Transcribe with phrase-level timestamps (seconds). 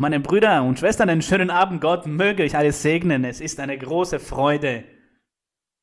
[0.00, 1.80] Meine Brüder und Schwestern, einen schönen Abend.
[1.80, 3.24] Gott möge euch alles segnen.
[3.24, 4.84] Es ist eine große Freude,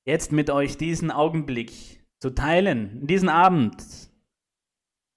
[0.05, 3.75] jetzt mit euch diesen Augenblick zu teilen, diesen Abend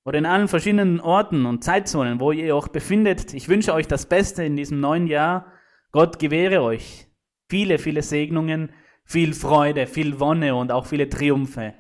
[0.04, 3.34] oder in allen verschiedenen Orten und Zeitzonen, wo ihr euch befindet.
[3.34, 5.46] Ich wünsche euch das Beste in diesem neuen Jahr.
[5.92, 7.06] Gott gewähre euch
[7.48, 8.72] viele, viele Segnungen,
[9.04, 11.74] viel Freude, viel Wonne und auch viele Triumphe.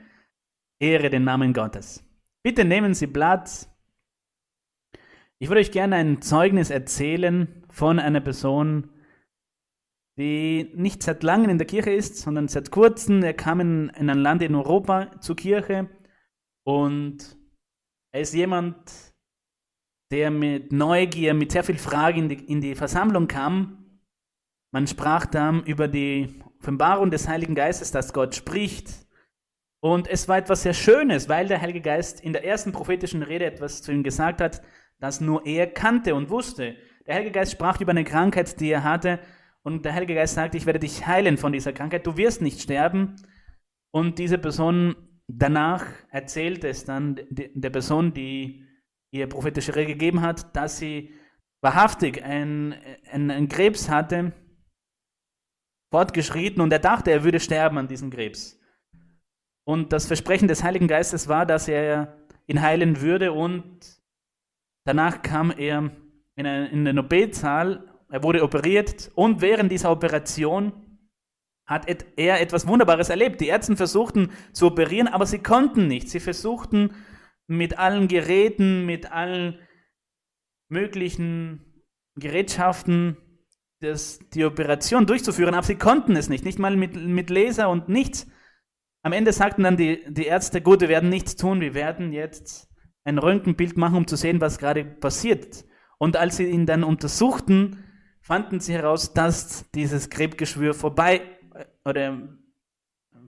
[0.78, 2.08] Ehre den Namen Gottes.
[2.44, 3.68] Bitte nehmen Sie Platz.
[5.40, 8.90] Ich würde euch gerne ein Zeugnis erzählen von einer Person,
[10.18, 13.22] die nicht seit langem in der Kirche ist, sondern seit kurzem.
[13.22, 15.88] Er kam in, in ein Land in Europa zur Kirche
[16.64, 17.38] und
[18.12, 18.76] er ist jemand,
[20.10, 24.00] der mit Neugier, mit sehr viel Fragen in die, in die Versammlung kam.
[24.72, 29.06] Man sprach dann über die Offenbarung des Heiligen Geistes, dass Gott spricht.
[29.80, 33.44] Und es war etwas sehr Schönes, weil der Heilige Geist in der ersten prophetischen Rede
[33.44, 34.62] etwas zu ihm gesagt hat,
[35.00, 36.76] das nur er kannte und wusste.
[37.06, 39.20] Der Heilige Geist sprach über eine Krankheit, die er hatte,
[39.62, 42.60] und der Heilige Geist sagte, ich werde dich heilen von dieser Krankheit, du wirst nicht
[42.60, 43.16] sterben.
[43.90, 48.64] Und diese Person danach erzählt es dann der Person, die
[49.10, 51.12] ihr prophetische Rede gegeben hat, dass sie
[51.60, 52.74] wahrhaftig einen
[53.10, 54.32] ein Krebs hatte,
[55.90, 58.58] fortgeschritten und er dachte, er würde sterben an diesem Krebs.
[59.66, 63.97] Und das Versprechen des Heiligen Geistes war, dass er ihn heilen würde und
[64.88, 65.90] Danach kam er
[66.34, 70.72] in, eine, in den OP-Saal, er wurde operiert und während dieser Operation
[71.66, 71.86] hat
[72.16, 73.42] er etwas Wunderbares erlebt.
[73.42, 76.08] Die Ärzte versuchten zu operieren, aber sie konnten nicht.
[76.08, 76.94] Sie versuchten
[77.46, 79.58] mit allen Geräten, mit allen
[80.70, 83.18] möglichen Gerätschaften
[83.80, 87.90] das, die Operation durchzuführen, aber sie konnten es nicht, nicht mal mit, mit Laser und
[87.90, 88.26] nichts.
[89.02, 92.67] Am Ende sagten dann die, die Ärzte, gut, wir werden nichts tun, wir werden jetzt
[93.08, 95.64] ein Röntgenbild machen, um zu sehen, was gerade passiert.
[95.98, 97.84] Und als sie ihn dann untersuchten,
[98.20, 101.22] fanden sie heraus, dass dieses Krebsgeschwür vorbei
[101.54, 102.18] äh, oder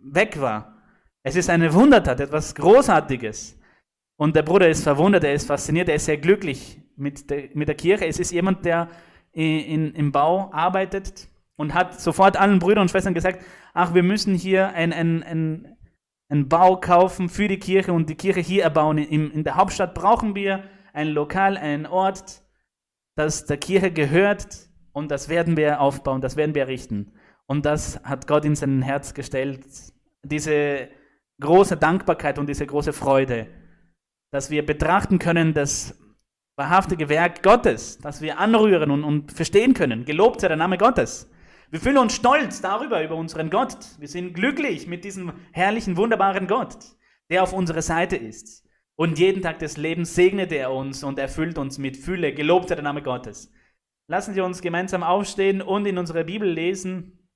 [0.05, 0.77] weg war.
[1.23, 3.59] Es ist eine Wundertat, etwas Großartiges.
[4.17, 7.69] Und der Bruder ist verwundert, er ist fasziniert, er ist sehr glücklich mit der, mit
[7.69, 8.07] der Kirche.
[8.07, 8.89] Es ist jemand, der
[9.33, 13.43] in, in, im Bau arbeitet und hat sofort allen Brüdern und Schwestern gesagt,
[13.73, 15.77] ach, wir müssen hier ein, ein, ein,
[16.31, 18.99] einen Bau kaufen für die Kirche und die Kirche hier erbauen.
[18.99, 22.43] In, in der Hauptstadt brauchen wir ein Lokal, einen Ort,
[23.17, 27.13] das der Kirche gehört und das werden wir aufbauen, das werden wir errichten.
[27.47, 29.65] Und das hat Gott in sein Herz gestellt,
[30.23, 30.89] diese
[31.41, 33.49] große Dankbarkeit und diese große Freude,
[34.31, 35.99] dass wir betrachten können, das
[36.57, 40.05] wahrhaftige Werk Gottes, das wir anrühren und, und verstehen können.
[40.05, 41.29] Gelobt sei der Name Gottes.
[41.71, 43.77] Wir fühlen uns stolz darüber, über unseren Gott.
[44.01, 46.77] Wir sind glücklich mit diesem herrlichen, wunderbaren Gott,
[47.31, 48.69] der auf unserer Seite ist.
[48.97, 52.35] Und jeden Tag des Lebens segnet er uns und erfüllt uns mit Fülle.
[52.35, 53.53] Gelobt sei der Name Gottes.
[54.09, 57.29] Lassen Sie uns gemeinsam aufstehen und in unserer Bibel lesen.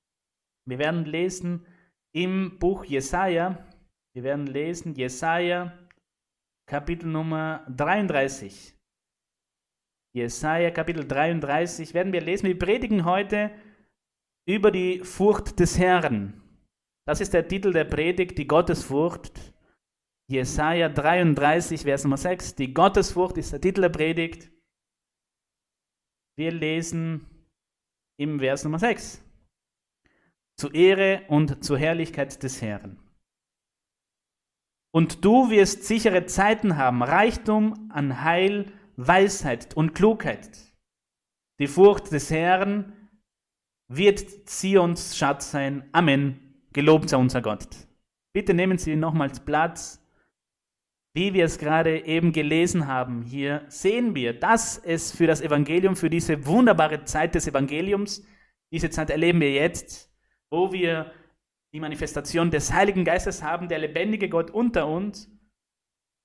[0.65, 1.65] Wir werden lesen
[2.11, 3.65] im Buch Jesaja.
[4.13, 5.77] Wir werden lesen Jesaja,
[6.67, 8.75] Kapitel Nummer 33.
[10.13, 12.47] Jesaja, Kapitel 33 werden wir lesen.
[12.47, 13.51] Wir predigen heute
[14.45, 16.41] über die Furcht des Herrn.
[17.07, 19.53] Das ist der Titel der Predigt, die Gottesfurcht.
[20.27, 22.55] Jesaja 33, Vers Nummer 6.
[22.55, 24.51] Die Gottesfurcht ist der Titel der Predigt.
[26.37, 27.27] Wir lesen
[28.17, 29.23] im Vers Nummer 6.
[30.57, 32.99] Zu Ehre und zur Herrlichkeit des Herrn.
[34.91, 40.73] Und du wirst sichere Zeiten haben, Reichtum an Heil, Weisheit und Klugheit.
[41.59, 43.04] Die Furcht des Herrn
[43.87, 45.87] wird Zions Schatz sein.
[45.91, 46.39] Amen.
[46.73, 47.67] Gelobt sei unser Gott.
[48.33, 50.01] Bitte nehmen Sie nochmals Platz.
[51.13, 55.95] Wie wir es gerade eben gelesen haben, hier sehen wir, dass es für das Evangelium,
[55.95, 58.27] für diese wunderbare Zeit des Evangeliums,
[58.73, 60.11] diese Zeit erleben wir jetzt,
[60.49, 61.13] wo wir
[61.73, 65.31] die Manifestation des Heiligen Geistes haben, der lebendige Gott unter uns,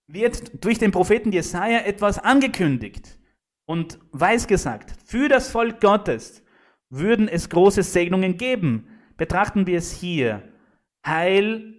[0.08, 3.16] wird durch den Propheten Jesaja etwas angekündigt
[3.66, 6.42] und weisgesagt für das Volk Gottes
[6.90, 8.86] würden es große Segnungen geben.
[9.16, 10.42] Betrachten wir es hier.
[11.06, 11.74] Heil,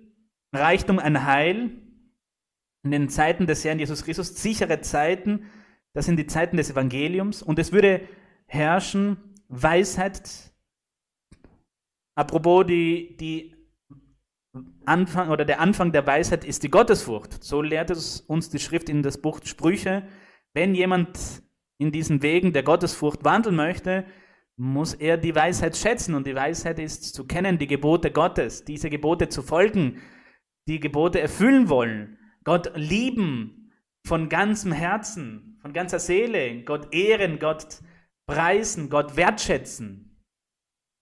[0.53, 1.71] Reichtum an Heil
[2.83, 5.45] in den Zeiten des Herrn Jesus Christus, sichere Zeiten,
[5.93, 8.01] das sind die Zeiten des Evangeliums und es würde
[8.47, 9.17] herrschen
[9.49, 10.51] Weisheit.
[12.15, 13.55] Apropos, die, die
[14.85, 17.43] Anfang oder der Anfang der Weisheit ist die Gottesfurcht.
[17.43, 20.03] So lehrt es uns die Schrift in das Buch Sprüche.
[20.53, 21.43] Wenn jemand
[21.77, 24.05] in diesen Wegen der Gottesfurcht wandeln möchte,
[24.61, 26.13] muss er die Weisheit schätzen.
[26.13, 29.99] Und die Weisheit ist zu kennen, die Gebote Gottes, diese Gebote zu folgen,
[30.67, 33.73] die Gebote erfüllen wollen, Gott lieben
[34.05, 37.81] von ganzem Herzen, von ganzer Seele, Gott ehren, Gott
[38.27, 40.23] preisen, Gott wertschätzen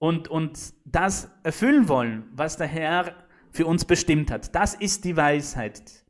[0.02, 4.56] und, und das erfüllen wollen, was der Herr für uns bestimmt hat.
[4.56, 6.06] Das ist die Weisheit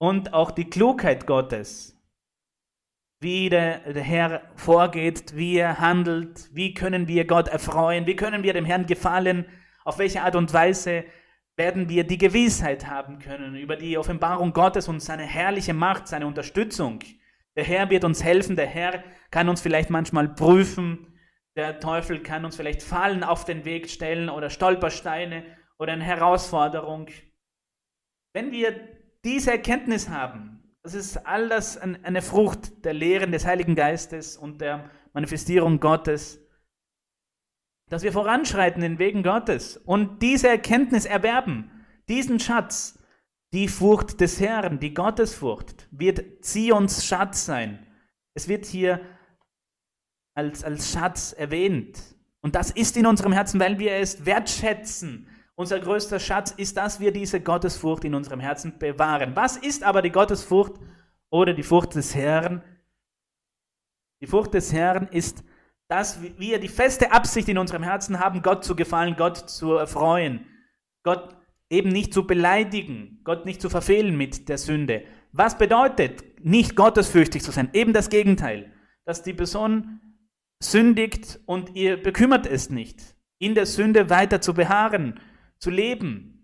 [0.00, 1.93] und auch die Klugheit Gottes.
[3.20, 8.42] Wie der, der Herr vorgeht, wie er handelt, wie können wir Gott erfreuen, wie können
[8.42, 9.46] wir dem Herrn gefallen,
[9.84, 11.04] auf welche Art und Weise
[11.56, 16.26] werden wir die Gewissheit haben können über die Offenbarung Gottes und seine herrliche Macht, seine
[16.26, 17.00] Unterstützung.
[17.56, 21.14] Der Herr wird uns helfen, der Herr kann uns vielleicht manchmal prüfen,
[21.56, 25.44] der Teufel kann uns vielleicht Fallen auf den Weg stellen oder Stolpersteine
[25.78, 27.06] oder eine Herausforderung.
[28.32, 28.74] Wenn wir
[29.24, 30.53] diese Erkenntnis haben,
[30.84, 36.40] das ist all das eine Frucht der Lehren des Heiligen Geistes und der Manifestierung Gottes,
[37.88, 41.70] dass wir voranschreiten in Wegen Gottes und diese Erkenntnis erwerben,
[42.08, 42.98] diesen Schatz,
[43.54, 47.86] die Furcht des Herrn, die Gottesfurcht, wird Zions Schatz sein.
[48.34, 49.00] Es wird hier
[50.34, 51.98] als, als Schatz erwähnt.
[52.42, 55.28] Und das ist in unserem Herzen, weil wir es wertschätzen.
[55.56, 59.36] Unser größter Schatz ist, dass wir diese Gottesfurcht in unserem Herzen bewahren.
[59.36, 60.74] Was ist aber die Gottesfurcht
[61.30, 62.62] oder die Furcht des Herrn?
[64.20, 65.44] Die Furcht des Herrn ist
[65.88, 70.46] dass wir die feste Absicht in unserem Herzen haben, Gott zu gefallen, Gott zu erfreuen,
[71.02, 71.36] Gott
[71.68, 75.04] eben nicht zu beleidigen, Gott nicht zu verfehlen mit der Sünde.
[75.32, 77.70] Was bedeutet, nicht gottesfürchtig zu sein?
[77.72, 78.72] Eben das Gegenteil,
[79.04, 80.00] dass die Person
[80.62, 83.00] sündigt und ihr bekümmert es nicht,
[83.38, 85.20] in der Sünde weiter zu beharren,
[85.58, 86.34] zu leben,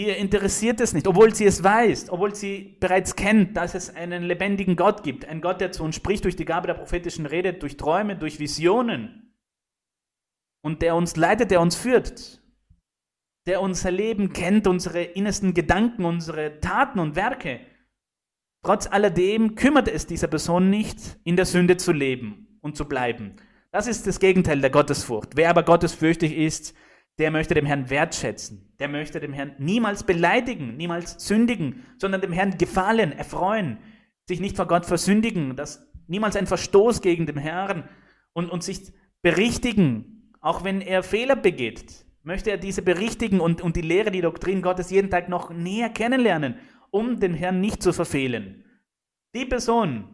[0.00, 4.22] Ihr interessiert es nicht, obwohl sie es weiß, obwohl sie bereits kennt, dass es einen
[4.22, 5.26] lebendigen Gott gibt.
[5.26, 8.38] Ein Gott, der zu uns spricht durch die Gabe der prophetischen Rede, durch Träume, durch
[8.38, 9.36] Visionen.
[10.62, 12.40] Und der uns leitet, der uns führt.
[13.46, 17.60] Der unser Leben kennt, unsere innersten Gedanken, unsere Taten und Werke.
[18.64, 23.36] Trotz alledem kümmert es dieser Person nicht, in der Sünde zu leben und zu bleiben.
[23.70, 25.36] Das ist das Gegenteil der Gottesfurcht.
[25.36, 26.74] Wer aber gottesfürchtig ist,
[27.20, 32.32] der möchte dem Herrn wertschätzen, der möchte dem Herrn niemals beleidigen, niemals sündigen, sondern dem
[32.32, 33.78] Herrn gefallen, erfreuen,
[34.26, 37.88] sich nicht vor Gott versündigen, dass niemals ein Verstoß gegen den Herrn
[38.32, 43.76] und, und sich berichtigen, auch wenn er Fehler begeht, möchte er diese berichtigen und, und
[43.76, 46.56] die Lehre, die Doktrin Gottes jeden Tag noch näher kennenlernen,
[46.90, 48.64] um den Herrn nicht zu verfehlen.
[49.34, 50.08] Die Person,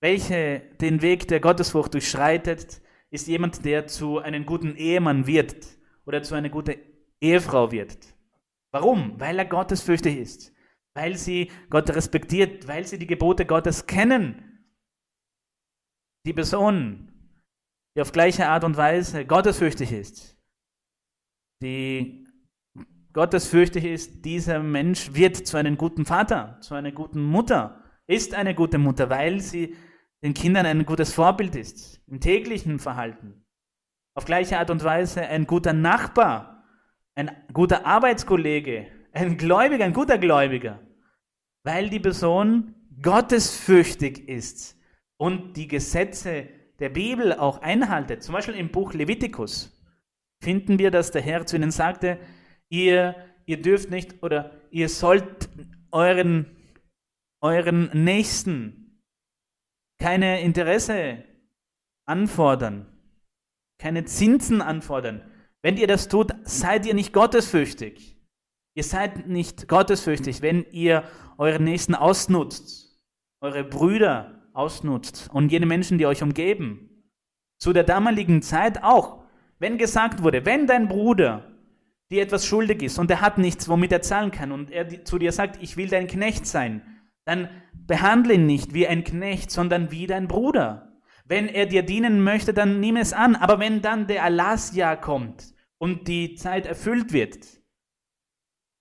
[0.00, 5.66] welche den Weg der Gottesfurcht durchschreitet, ist jemand, der zu einem guten Ehemann wird
[6.04, 6.76] oder zu einer guten
[7.20, 7.96] Ehefrau wird.
[8.70, 9.18] Warum?
[9.18, 10.52] Weil er gottesfürchtig ist,
[10.94, 14.66] weil sie Gott respektiert, weil sie die Gebote Gottes kennen.
[16.26, 17.12] Die Person,
[17.96, 20.36] die auf gleiche Art und Weise gottesfürchtig ist,
[21.62, 22.26] die
[23.14, 28.54] gottesfürchtig ist, dieser Mensch wird zu einem guten Vater, zu einer guten Mutter, ist eine
[28.54, 29.74] gute Mutter, weil sie
[30.22, 33.44] den Kindern ein gutes Vorbild ist, im täglichen Verhalten.
[34.14, 36.64] Auf gleiche Art und Weise ein guter Nachbar,
[37.14, 40.80] ein guter Arbeitskollege, ein Gläubiger, ein guter Gläubiger,
[41.64, 44.76] weil die Person gottesfürchtig ist
[45.18, 46.48] und die Gesetze
[46.80, 48.22] der Bibel auch einhaltet.
[48.22, 49.80] Zum Beispiel im Buch Levitikus
[50.42, 52.18] finden wir, dass der Herr zu ihnen sagte,
[52.68, 53.14] ihr,
[53.46, 55.48] ihr dürft nicht oder ihr sollt
[55.90, 56.46] euren,
[57.40, 58.87] euren Nächsten
[59.98, 61.24] keine Interesse
[62.06, 62.86] anfordern,
[63.78, 65.22] keine Zinsen anfordern.
[65.62, 68.16] Wenn ihr das tut, seid ihr nicht gottesfürchtig.
[68.74, 71.02] Ihr seid nicht gottesfürchtig, wenn ihr
[71.36, 73.00] euren Nächsten ausnutzt,
[73.40, 77.04] eure Brüder ausnutzt und jene Menschen, die euch umgeben.
[77.60, 79.24] Zu der damaligen Zeit auch,
[79.58, 81.44] wenn gesagt wurde, wenn dein Bruder
[82.10, 85.18] dir etwas schuldig ist und er hat nichts, womit er zahlen kann und er zu
[85.18, 86.82] dir sagt, ich will dein Knecht sein,
[87.28, 87.50] dann
[87.86, 90.98] behandle ihn nicht wie ein Knecht, sondern wie dein Bruder.
[91.26, 93.36] Wenn er dir dienen möchte, dann nimm es an.
[93.36, 97.46] Aber wenn dann der Erlassjahr kommt und die Zeit erfüllt wird,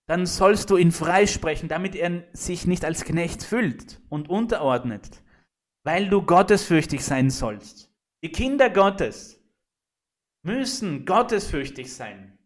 [0.07, 5.23] dann sollst du ihn freisprechen, damit er sich nicht als Knecht fühlt und unterordnet,
[5.83, 7.93] weil du gottesfürchtig sein sollst.
[8.23, 9.43] Die Kinder Gottes
[10.45, 12.39] müssen gottesfürchtig sein.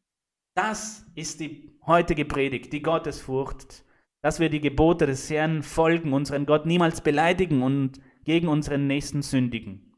[0.56, 3.86] Das ist die heutige Predigt, die Gottesfurcht
[4.22, 9.22] dass wir die Gebote des Herrn folgen, unseren Gott niemals beleidigen und gegen unseren Nächsten
[9.22, 9.96] sündigen.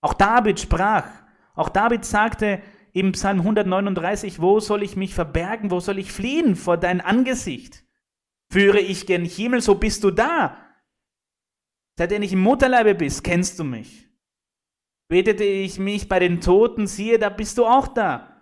[0.00, 1.08] Auch David sprach,
[1.54, 2.60] auch David sagte
[2.92, 7.84] im Psalm 139, wo soll ich mich verbergen, wo soll ich fliehen vor dein Angesicht?
[8.50, 10.56] Führe ich gen Himmel, so bist du da.
[11.96, 14.08] Seitdem ich im Mutterleibe bist, kennst du mich.
[15.08, 18.37] Betete ich mich bei den Toten, siehe, da bist du auch da.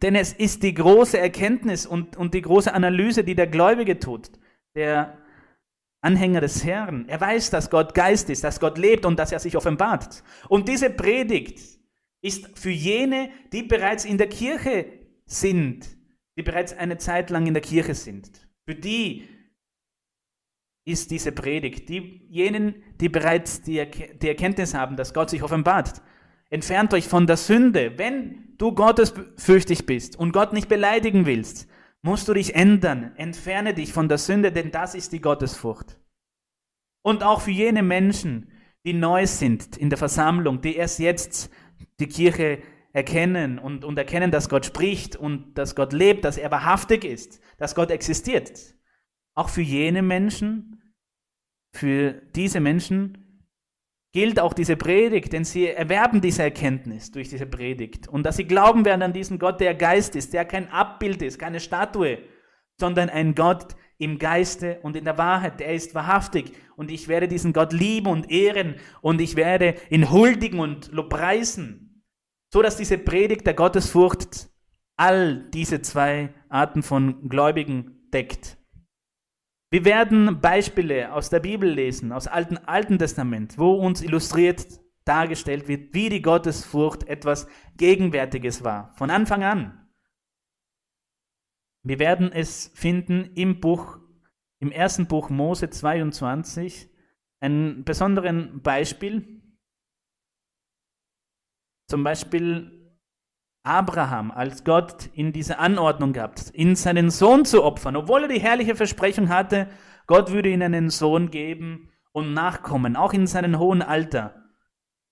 [0.00, 4.30] Denn es ist die große Erkenntnis und, und die große Analyse, die der Gläubige tut,
[4.74, 5.18] der
[6.00, 7.08] Anhänger des Herrn.
[7.08, 10.24] Er weiß, dass Gott Geist ist, dass Gott lebt und dass er sich offenbart.
[10.48, 11.60] Und diese Predigt
[12.22, 14.86] ist für jene, die bereits in der Kirche
[15.26, 15.86] sind,
[16.36, 18.48] die bereits eine Zeit lang in der Kirche sind.
[18.66, 19.28] Für die
[20.84, 21.88] ist diese Predigt.
[21.88, 23.84] Diejenigen, die bereits die,
[24.20, 26.02] die Erkenntnis haben, dass Gott sich offenbart.
[26.52, 27.96] Entfernt euch von der Sünde.
[27.96, 31.66] Wenn du gottesfürchtig bist und Gott nicht beleidigen willst,
[32.02, 33.12] musst du dich ändern.
[33.16, 35.98] Entferne dich von der Sünde, denn das ist die Gottesfurcht.
[37.00, 38.52] Und auch für jene Menschen,
[38.84, 41.50] die neu sind in der Versammlung, die erst jetzt
[41.98, 42.58] die Kirche
[42.92, 47.40] erkennen und, und erkennen, dass Gott spricht und dass Gott lebt, dass er wahrhaftig ist,
[47.56, 48.74] dass Gott existiert.
[49.32, 50.82] Auch für jene Menschen,
[51.72, 53.21] für diese Menschen
[54.12, 58.08] gilt auch diese Predigt, denn sie erwerben diese Erkenntnis durch diese Predigt.
[58.08, 61.38] Und dass sie glauben werden an diesen Gott, der Geist ist, der kein Abbild ist,
[61.38, 62.18] keine Statue,
[62.78, 65.60] sondern ein Gott im Geiste und in der Wahrheit.
[65.60, 66.52] Der ist wahrhaftig.
[66.76, 72.04] Und ich werde diesen Gott lieben und ehren und ich werde ihn huldigen und lobpreisen.
[72.52, 74.50] So dass diese Predigt der Gottesfurcht
[74.96, 78.58] all diese zwei Arten von Gläubigen deckt.
[79.72, 84.66] Wir werden Beispiele aus der Bibel lesen, aus Alten, Alten Testament, wo uns illustriert
[85.06, 87.48] dargestellt wird, wie die Gottesfurcht etwas
[87.78, 89.88] Gegenwärtiges war, von Anfang an.
[91.82, 93.98] Wir werden es finden im Buch,
[94.58, 96.90] im ersten Buch Mose 22,
[97.40, 99.40] ein besonderen Beispiel.
[101.88, 102.81] Zum Beispiel
[103.64, 108.40] Abraham, als Gott in diese Anordnung gab, in seinen Sohn zu opfern, obwohl er die
[108.40, 109.68] herrliche Versprechung hatte,
[110.08, 114.34] Gott würde ihm einen Sohn geben und Nachkommen, auch in seinem hohen Alter.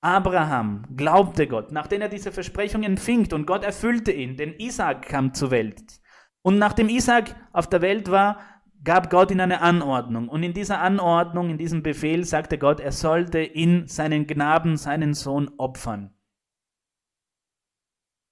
[0.01, 5.33] Abraham glaubte Gott, nachdem er diese Versprechung empfing und Gott erfüllte ihn, denn Isaac kam
[5.33, 6.01] zur Welt.
[6.43, 8.41] Und nachdem Isaac auf der Welt war,
[8.83, 10.29] gab Gott ihm eine Anordnung.
[10.29, 15.15] Und in dieser Anordnung, in diesem Befehl sagte Gott, er sollte in seinen Gnaden seinen
[15.15, 16.15] Sohn opfern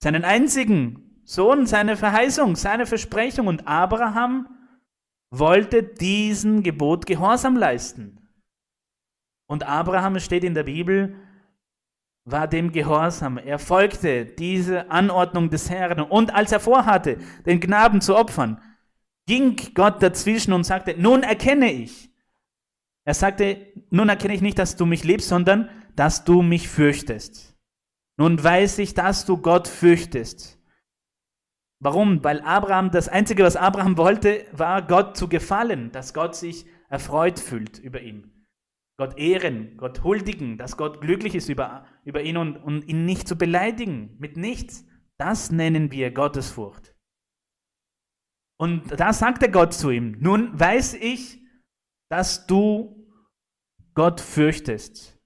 [0.03, 3.47] seinen einzigen Sohn, seine Verheißung, seine Versprechung.
[3.47, 4.49] Und Abraham
[5.31, 8.19] wollte diesem Gebot Gehorsam leisten.
[9.47, 11.17] Und Abraham, es steht in der Bibel,
[12.25, 13.39] war dem Gehorsam.
[13.39, 16.01] Er folgte diese Anordnung des Herrn.
[16.01, 18.61] Und als er vorhatte, den Knaben zu opfern,
[19.27, 22.11] ging Gott dazwischen und sagte, nun erkenne ich.
[23.05, 27.48] Er sagte, nun erkenne ich nicht, dass du mich liebst, sondern dass du mich fürchtest.
[28.19, 30.59] Nun weiß ich, dass du Gott fürchtest.
[31.81, 32.25] Warum?
[32.25, 37.39] Weil Abraham, das Einzige, was Abraham wollte, war Gott zu gefallen, dass Gott sich erfreut
[37.39, 38.47] fühlt über ihn.
[38.99, 43.29] Gott ehren, Gott huldigen, dass Gott glücklich ist über, über ihn und, und ihn nicht
[43.29, 44.85] zu beleidigen, mit nichts.
[45.19, 46.97] Das nennen wir Gottesfurcht.
[48.61, 51.41] Und da sagte Gott zu ihm, nun weiß ich,
[52.11, 53.09] dass du
[53.95, 55.18] Gott fürchtest.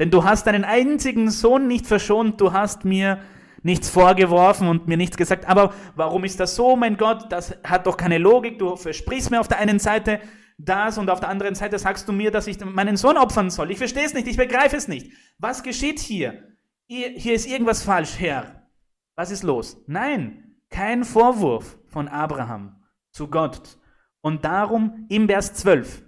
[0.00, 3.20] Denn du hast deinen einzigen Sohn nicht verschont, du hast mir
[3.62, 5.46] nichts vorgeworfen und mir nichts gesagt.
[5.46, 7.30] Aber warum ist das so, mein Gott?
[7.30, 8.58] Das hat doch keine Logik.
[8.58, 10.20] Du versprichst mir auf der einen Seite
[10.56, 13.70] das und auf der anderen Seite sagst du mir, dass ich meinen Sohn opfern soll.
[13.70, 15.12] Ich verstehe es nicht, ich begreife es nicht.
[15.38, 16.56] Was geschieht hier?
[16.86, 18.68] Hier ist irgendwas falsch, Herr.
[19.16, 19.84] Was ist los?
[19.86, 23.78] Nein, kein Vorwurf von Abraham zu Gott.
[24.22, 26.02] Und darum im Vers 12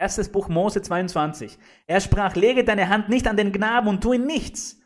[0.00, 1.58] Erstes Buch Mose 22.
[1.86, 4.80] Er sprach, lege deine Hand nicht an den Knaben und tu ihm nichts.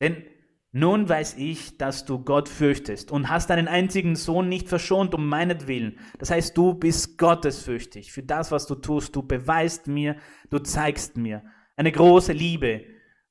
[0.00, 0.24] Denn
[0.72, 5.28] nun weiß ich, dass du Gott fürchtest und hast deinen einzigen Sohn nicht verschont um
[5.28, 5.98] meinetwillen.
[6.18, 8.10] Das heißt, du bist gottesfürchtig.
[8.10, 10.16] Für das, was du tust, du beweist mir,
[10.48, 11.42] du zeigst mir
[11.76, 12.86] eine große Liebe.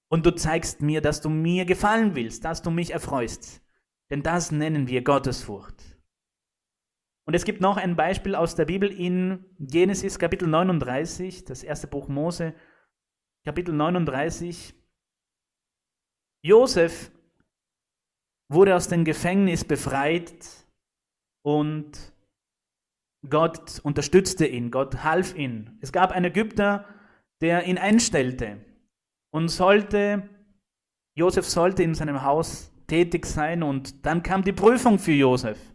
[0.09, 3.63] Und du zeigst mir, dass du mir gefallen willst, dass du mich erfreust.
[4.11, 5.92] Denn das nennen wir Gottesfurcht.
[7.25, 11.87] Und es gibt noch ein Beispiel aus der Bibel in Genesis Kapitel 39, das erste
[11.87, 12.53] Buch Mose,
[13.45, 14.73] Kapitel 39.
[16.45, 17.11] Josef
[18.51, 20.67] wurde aus dem Gefängnis befreit
[21.45, 22.13] und
[23.29, 25.77] Gott unterstützte ihn, Gott half ihm.
[25.79, 26.85] Es gab einen Ägypter,
[27.39, 28.57] der ihn einstellte
[29.31, 30.29] und sollte,
[31.17, 35.72] Josef sollte in seinem Haus tätig sein und dann kam die Prüfung für Josef.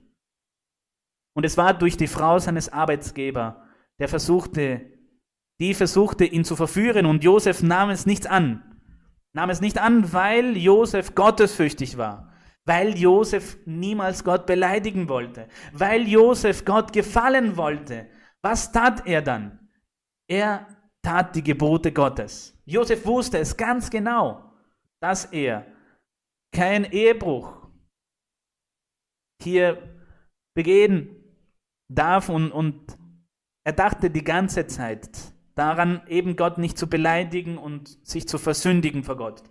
[1.35, 3.55] Und es war durch die Frau seines Arbeitsgebers,
[3.99, 4.93] der versuchte,
[5.61, 8.81] die versuchte, ihn zu verführen und Josef nahm es nicht an.
[9.35, 12.33] Nahm es nicht an, weil Josef gottesfürchtig war.
[12.65, 15.49] Weil Josef niemals Gott beleidigen wollte.
[15.73, 18.09] Weil Josef Gott gefallen wollte.
[18.43, 19.69] Was tat er dann?
[20.29, 20.67] Er
[21.03, 22.57] tat die Gebote Gottes.
[22.65, 24.53] Josef wusste es ganz genau,
[25.01, 25.67] dass er
[26.53, 27.69] kein Ehebruch
[29.43, 29.97] hier
[30.55, 31.18] begehen
[31.89, 32.97] darf und, und
[33.65, 35.11] Er dachte die ganze Zeit
[35.55, 39.43] daran, eben Gott nicht zu beleidigen und sich zu versündigen vor Gott.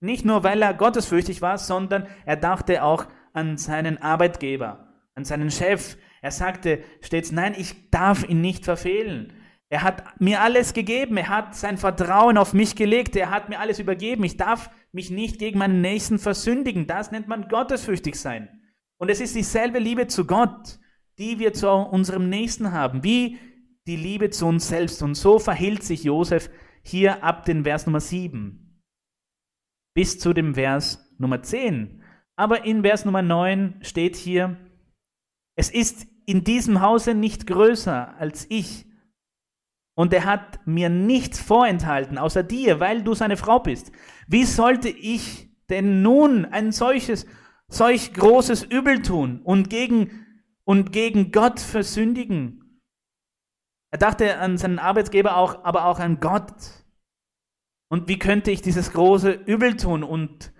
[0.00, 5.50] Nicht nur, weil er gottesfürchtig war, sondern er dachte auch an seinen Arbeitgeber, an seinen
[5.50, 5.96] Chef.
[6.20, 9.32] Er sagte stets, nein, ich darf ihn nicht verfehlen.
[9.70, 13.58] Er hat mir alles gegeben, er hat sein Vertrauen auf mich gelegt, er hat mir
[13.58, 14.22] alles übergeben.
[14.24, 16.86] Ich darf mich nicht gegen meinen Nächsten versündigen.
[16.86, 18.48] Das nennt man gottesfürchtig sein.
[18.98, 20.78] Und es ist dieselbe Liebe zu Gott,
[21.18, 23.38] die wir zu unserem Nächsten haben, wie
[23.86, 25.02] die Liebe zu uns selbst.
[25.02, 26.50] Und so verhielt sich Josef
[26.82, 28.64] hier ab den Vers Nummer 7
[29.94, 32.02] bis zu dem Vers Nummer 10.
[32.36, 34.56] Aber in Vers Nummer 9 steht hier,
[35.56, 38.86] es ist in diesem Hause nicht größer als ich.
[39.96, 43.92] Und er hat mir nichts vorenthalten, außer dir, weil du seine Frau bist.
[44.26, 47.26] Wie sollte ich denn nun ein solches,
[47.68, 50.23] solch großes Übel tun und gegen,
[50.64, 52.80] und gegen Gott versündigen?
[53.90, 56.84] Er dachte an seinen Arbeitsgeber auch, aber auch an Gott.
[57.88, 60.52] Und wie könnte ich dieses große Übel tun und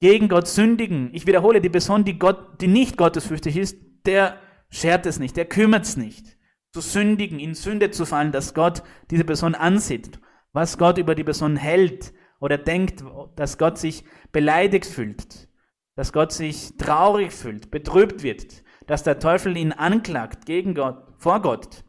[0.00, 1.10] gegen Gott sündigen?
[1.12, 3.76] Ich wiederhole, die Person, die, Gott, die nicht gottesfürchtig ist,
[4.06, 4.40] der
[4.70, 6.38] schert es nicht, der kümmert es nicht.
[6.72, 10.20] Zu sündigen, in Sünde zu fallen, dass Gott diese Person ansieht,
[10.52, 13.04] was Gott über die Person hält oder denkt,
[13.36, 15.48] dass Gott sich beleidigt fühlt,
[15.96, 21.40] dass Gott sich traurig fühlt, betrübt wird, dass der Teufel ihn anklagt gegen Gott, vor
[21.40, 21.84] Gott.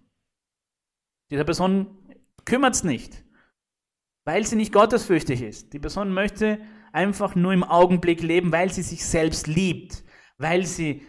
[1.31, 1.97] Dieser Person
[2.45, 3.23] kümmert es nicht
[4.25, 5.73] weil sie nicht gottesfürchtig ist.
[5.73, 6.59] Die Person möchte
[6.91, 10.03] einfach nur im Augenblick leben, weil sie sich selbst liebt,
[10.37, 11.05] weil sie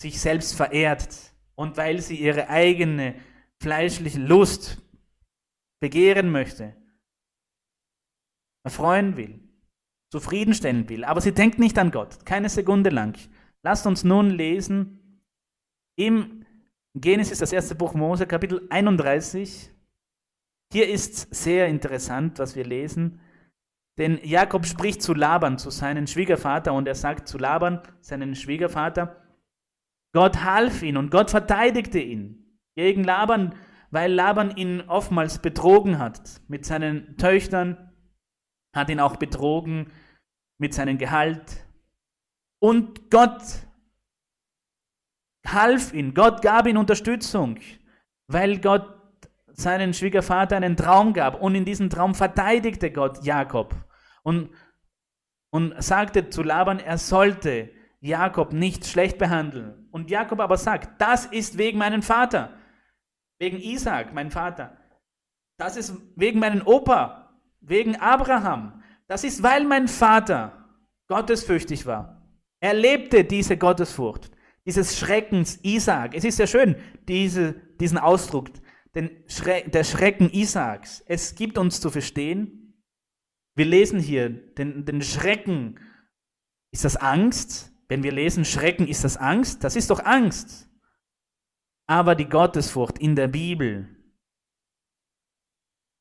[0.00, 3.14] sich selbst verehrt und weil sie ihre eigene
[3.60, 4.82] fleischliche Lust
[5.80, 6.76] begehren möchte,
[8.64, 9.40] erfreuen will,
[10.10, 11.04] zufriedenstellen will.
[11.04, 13.16] Aber sie denkt nicht an Gott, keine Sekunde lang.
[13.62, 15.00] Lasst uns nun lesen
[15.96, 16.44] im
[16.94, 19.70] Genesis, das erste Buch Mose, Kapitel 31,
[20.72, 23.20] hier ist sehr interessant, was wir lesen,
[23.98, 29.22] denn Jakob spricht zu Laban, zu seinem Schwiegervater, und er sagt zu Laban, seinen Schwiegervater,
[30.12, 33.54] Gott half ihn und Gott verteidigte ihn gegen Laban,
[33.90, 37.92] weil Laban ihn oftmals betrogen hat mit seinen Töchtern,
[38.74, 39.90] hat ihn auch betrogen
[40.58, 41.66] mit seinem Gehalt.
[42.60, 43.42] Und Gott
[45.46, 47.58] half ihn, Gott gab ihm Unterstützung,
[48.26, 48.94] weil Gott
[49.52, 53.74] seinen Schwiegervater einen Traum gab und in diesem Traum verteidigte Gott Jakob
[54.22, 54.50] und,
[55.50, 59.88] und sagte zu Laban, er sollte Jakob nicht schlecht behandeln.
[59.90, 62.52] Und Jakob aber sagt, das ist wegen meinem Vater,
[63.38, 64.76] wegen Isaac, mein Vater.
[65.56, 68.82] Das ist wegen meinem Opa, wegen Abraham.
[69.06, 70.66] Das ist, weil mein Vater
[71.06, 72.22] gottesfürchtig war.
[72.60, 74.30] Er lebte diese Gottesfurcht,
[74.66, 76.14] dieses Schreckens Isaac.
[76.14, 76.76] Es ist ja schön,
[77.08, 78.48] diese, diesen Ausdruck
[78.94, 81.02] den Schre der Schrecken Isaaks.
[81.06, 82.82] Es gibt uns zu verstehen,
[83.56, 85.78] wir lesen hier den, den Schrecken.
[86.72, 87.72] Ist das Angst?
[87.88, 89.62] Wenn wir lesen Schrecken, ist das Angst?
[89.62, 90.68] Das ist doch Angst.
[91.86, 93.88] Aber die Gottesfurcht in der Bibel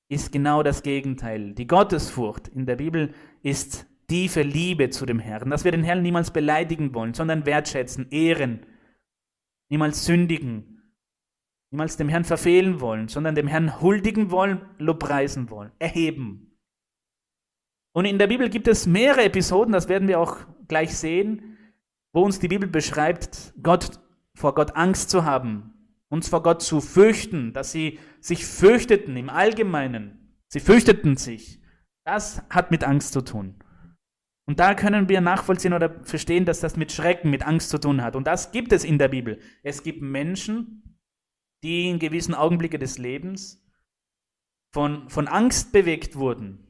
[0.10, 1.54] ist genau das Gegenteil.
[1.54, 6.04] Die Gottesfurcht in der Bibel ist tiefe Liebe zu dem Herrn, dass wir den Herrn
[6.04, 8.64] niemals beleidigen wollen, sondern wertschätzen, ehren,
[9.72, 10.84] niemals sündigen,
[11.72, 16.56] niemals dem Herrn verfehlen wollen, sondern dem Herrn huldigen wollen, lobpreisen wollen, erheben.
[17.96, 21.58] Und in der Bibel gibt es mehrere Episoden, das werden wir auch gleich sehen,
[22.12, 24.00] wo uns die Bibel beschreibt, Gott
[24.36, 25.74] vor Gott Angst zu haben,
[26.10, 30.38] uns vor Gott zu fürchten, dass sie sich fürchteten im Allgemeinen.
[30.50, 31.60] Sie fürchteten sich.
[32.04, 33.56] Das hat mit Angst zu tun.
[34.46, 38.02] Und da können wir nachvollziehen oder verstehen, dass das mit Schrecken, mit Angst zu tun
[38.04, 38.16] hat.
[38.16, 39.40] Und das gibt es in der Bibel.
[39.64, 41.00] Es gibt Menschen,
[41.64, 43.66] die in gewissen Augenblicken des Lebens
[44.74, 46.64] von, von Angst bewegt wurden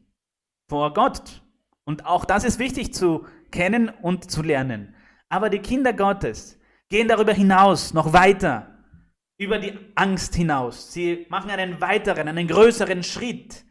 [0.70, 1.42] vor Gott.
[1.86, 4.96] Und auch das ist wichtig zu kennen und zu lernen.
[5.30, 6.60] Aber die Kinder Gottes
[6.90, 8.84] gehen darüber hinaus, noch weiter,
[9.38, 10.94] über die Angst hinaus.
[10.94, 13.66] Sie machen einen weiteren, einen größeren Schritt,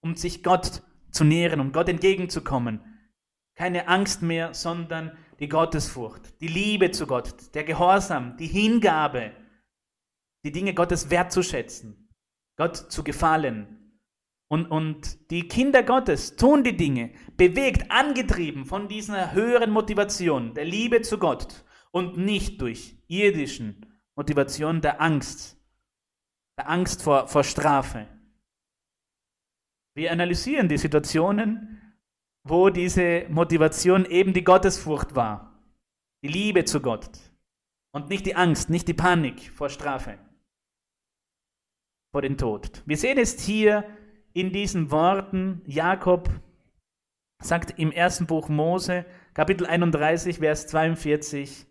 [0.00, 2.80] um sich Gott zu nähren, um Gott entgegenzukommen.
[3.56, 9.32] Keine Angst mehr, sondern die Gottesfurcht, die Liebe zu Gott, der Gehorsam, die Hingabe
[10.44, 12.08] die Dinge Gottes wertzuschätzen,
[12.56, 13.80] Gott zu gefallen.
[14.48, 20.66] Und, und die Kinder Gottes tun die Dinge, bewegt, angetrieben von dieser höheren Motivation, der
[20.66, 25.56] Liebe zu Gott und nicht durch irdischen Motivation der Angst,
[26.58, 28.06] der Angst vor, vor Strafe.
[29.94, 31.80] Wir analysieren die Situationen,
[32.44, 35.58] wo diese Motivation eben die Gottesfurcht war,
[36.22, 37.10] die Liebe zu Gott
[37.92, 40.18] und nicht die Angst, nicht die Panik vor Strafe.
[42.12, 42.84] vor den Tod.
[42.86, 43.84] Wir sehen es hier
[44.34, 45.62] in diesen Worten.
[45.66, 46.30] Jakob
[47.42, 49.04] sagt im ersten Buch Mose,
[49.34, 51.66] Kapitel 31, Vers 42,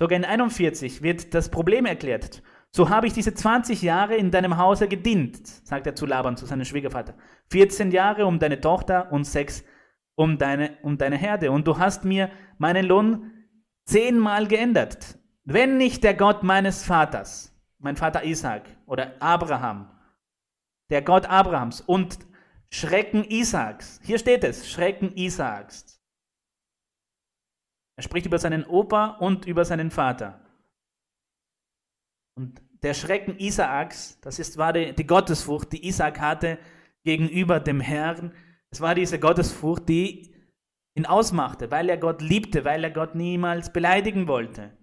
[0.00, 2.42] sogar in 41 wird das Problem erklärt.
[2.76, 6.44] So habe ich diese 20 Jahre in deinem Hause gedient, sagt er zu Laban, zu
[6.44, 7.14] seinem Schwiegervater.
[7.50, 9.64] 14 Jahre um deine Tochter und 6
[10.16, 11.52] um deine, um deine Herde.
[11.52, 13.30] Und du hast mir meinen Lohn
[13.84, 15.20] zehnmal geändert.
[15.44, 19.88] Wenn nicht der Gott meines Vaters, mein Vater Isaac oder Abraham,
[20.90, 22.18] der Gott Abrahams und
[22.70, 26.02] Schrecken Isaaks, hier steht es, Schrecken Isaaks.
[27.96, 30.40] Er spricht über seinen Opa und über seinen Vater.
[32.36, 36.58] Und der Schrecken Isaaks, das ist, war die, die Gottesfurcht, die Isaak hatte
[37.02, 38.34] gegenüber dem Herrn.
[38.70, 40.34] Es war diese Gottesfurcht, die
[40.94, 44.76] ihn ausmachte, weil er Gott liebte, weil er Gott niemals beleidigen wollte,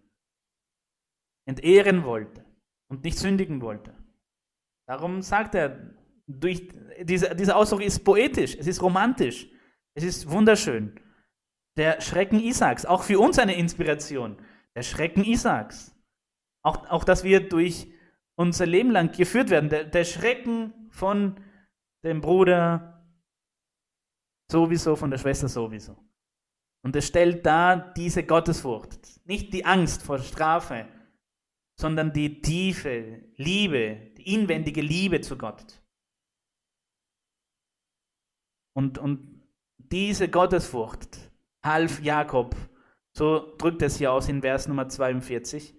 [1.48, 2.44] entehren wollte
[2.90, 3.96] und nicht sündigen wollte.
[4.88, 5.94] Darum sagt er,
[6.28, 6.70] durch,
[7.02, 9.48] dieser, dieser Ausdruck ist poetisch, es ist romantisch,
[9.94, 11.00] es ist wunderschön.
[11.78, 14.38] Der Schrecken Isaaks, auch für uns eine Inspiration.
[14.76, 15.96] Der Schrecken Isaaks.
[16.64, 17.88] Auch, auch dass wir durch
[18.36, 19.70] unser Leben lang geführt werden.
[19.70, 21.40] Der, der Schrecken von
[22.04, 23.06] dem Bruder
[24.52, 25.98] sowieso, von der Schwester sowieso.
[26.84, 29.26] Und es stellt da diese Gottesfurcht.
[29.26, 30.88] Nicht die Angst vor Strafe,
[31.80, 35.82] sondern die tiefe Liebe, die inwendige Liebe zu Gott.
[38.74, 39.44] Und, und
[39.78, 41.32] diese Gottesfurcht
[41.64, 42.56] half Jakob,
[43.14, 45.76] so drückt es hier aus in Vers Nummer 42,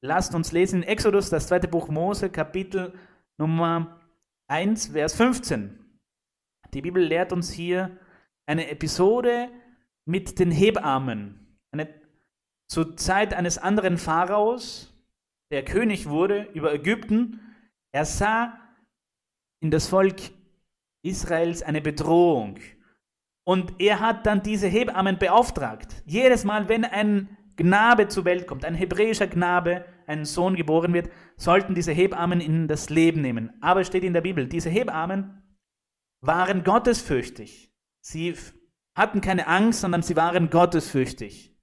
[0.00, 2.92] Lasst uns lesen in Exodus, das zweite Buch Mose, Kapitel
[3.36, 4.00] Nummer
[4.46, 5.76] 1, Vers 15.
[6.72, 7.98] Die Bibel lehrt uns hier
[8.46, 9.50] eine Episode
[10.04, 11.58] mit den Hebammen.
[11.72, 11.88] Eine,
[12.68, 14.94] zur Zeit eines anderen Pharaos,
[15.50, 17.40] der König wurde über Ägypten.
[17.90, 18.56] Er sah
[19.60, 20.20] in das Volk
[21.02, 22.60] Israels eine Bedrohung.
[23.44, 26.04] Und er hat dann diese Hebammen beauftragt.
[26.06, 31.10] Jedes Mal, wenn ein Knabe zur Welt kommt, ein hebräischer Knabe, ein Sohn geboren wird,
[31.36, 33.52] sollten diese Hebammen in das Leben nehmen.
[33.60, 35.42] Aber es steht in der Bibel, diese Hebammen
[36.20, 37.74] waren gottesfürchtig.
[38.00, 38.34] Sie
[38.94, 41.56] hatten keine Angst, sondern sie waren gottesfürchtig.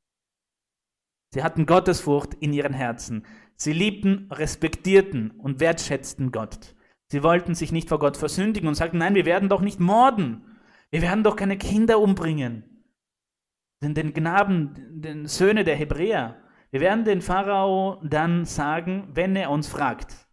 [1.34, 3.26] Sie hatten Gottesfurcht in ihren Herzen.
[3.56, 6.76] Sie liebten, respektierten und wertschätzten Gott.
[7.08, 10.58] Sie wollten sich nicht vor Gott versündigen und sagten, nein, wir werden doch nicht morden.
[10.92, 12.75] Wir werden doch keine Kinder umbringen
[13.86, 16.42] den, den Knaben, den Söhne der Hebräer.
[16.72, 20.28] Wir werden den Pharao dann sagen, wenn er uns fragt.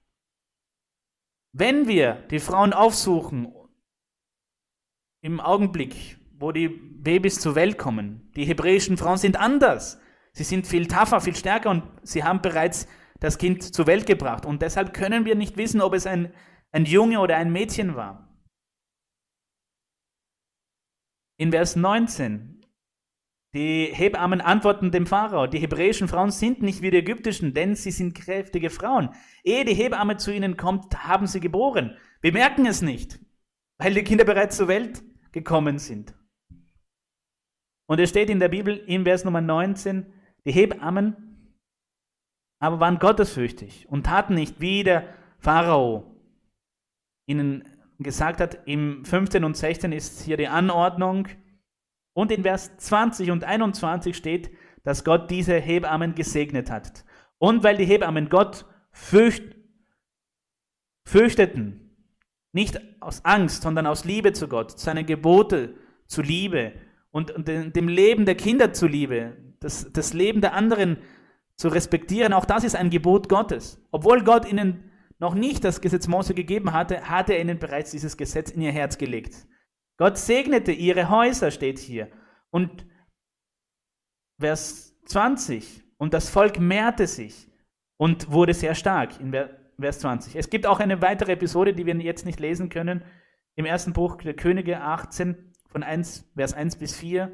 [1.53, 3.53] Wenn wir die Frauen aufsuchen,
[5.23, 10.01] im Augenblick, wo die Babys zur Welt kommen, die hebräischen Frauen sind anders.
[10.33, 12.89] Sie sind viel tougher, viel stärker und sie haben bereits
[13.21, 14.45] das Kind zur Welt gebracht.
[14.45, 16.35] Und deshalb können wir nicht wissen, ob es ein,
[16.73, 18.29] ein Junge oder ein Mädchen war.
[21.39, 22.62] In Vers 19
[23.55, 27.91] die Hebammen antworten dem Pharao, die hebräischen Frauen sind nicht wie die ägyptischen, denn sie
[27.91, 29.11] sind kräftige Frauen.
[29.45, 31.97] Ehe die Hebamme zu ihnen kommt, haben sie geboren.
[32.23, 33.21] Wir merken es nicht,
[33.79, 36.15] weil die Kinder bereits zur Welt gekommen sind.
[37.87, 40.07] Und es steht in der Bibel im Vers Nummer 19,
[40.47, 41.33] die Hebammen
[42.59, 46.17] aber waren gottesfürchtig und taten nicht, wie der Pharao
[47.27, 48.67] ihnen gesagt hat.
[48.67, 51.27] Im 15 und 16 ist hier die Anordnung,
[52.15, 54.51] und in Vers 20 und 21 steht,
[54.85, 57.05] dass Gott diese Hebammen gesegnet hat.
[57.39, 59.57] Und weil die Hebammen Gott fürcht,
[61.05, 61.97] fürchteten,
[62.53, 65.75] nicht aus Angst, sondern aus Liebe zu Gott, seine Gebote
[66.07, 66.73] zu Liebe
[67.11, 70.99] und, und dem Leben der Kinder zu Liebe, das, das Leben der anderen
[71.57, 73.81] zu respektieren, auch das ist ein Gebot Gottes.
[73.91, 78.17] Obwohl Gott ihnen noch nicht das Gesetz Mose gegeben hatte, hatte er ihnen bereits dieses
[78.17, 79.47] Gesetz in ihr Herz gelegt.
[80.03, 82.11] Gott segnete ihre Häuser, steht hier.
[82.51, 82.85] Und
[84.41, 85.85] Vers 20.
[85.97, 87.49] Und das Volk mehrte sich
[87.99, 89.31] und wurde sehr stark, in
[89.79, 90.35] Vers 20.
[90.35, 93.05] Es gibt auch eine weitere Episode, die wir jetzt nicht lesen können,
[93.55, 97.31] im ersten Buch der Könige 18, von 1, Vers 1 bis 4.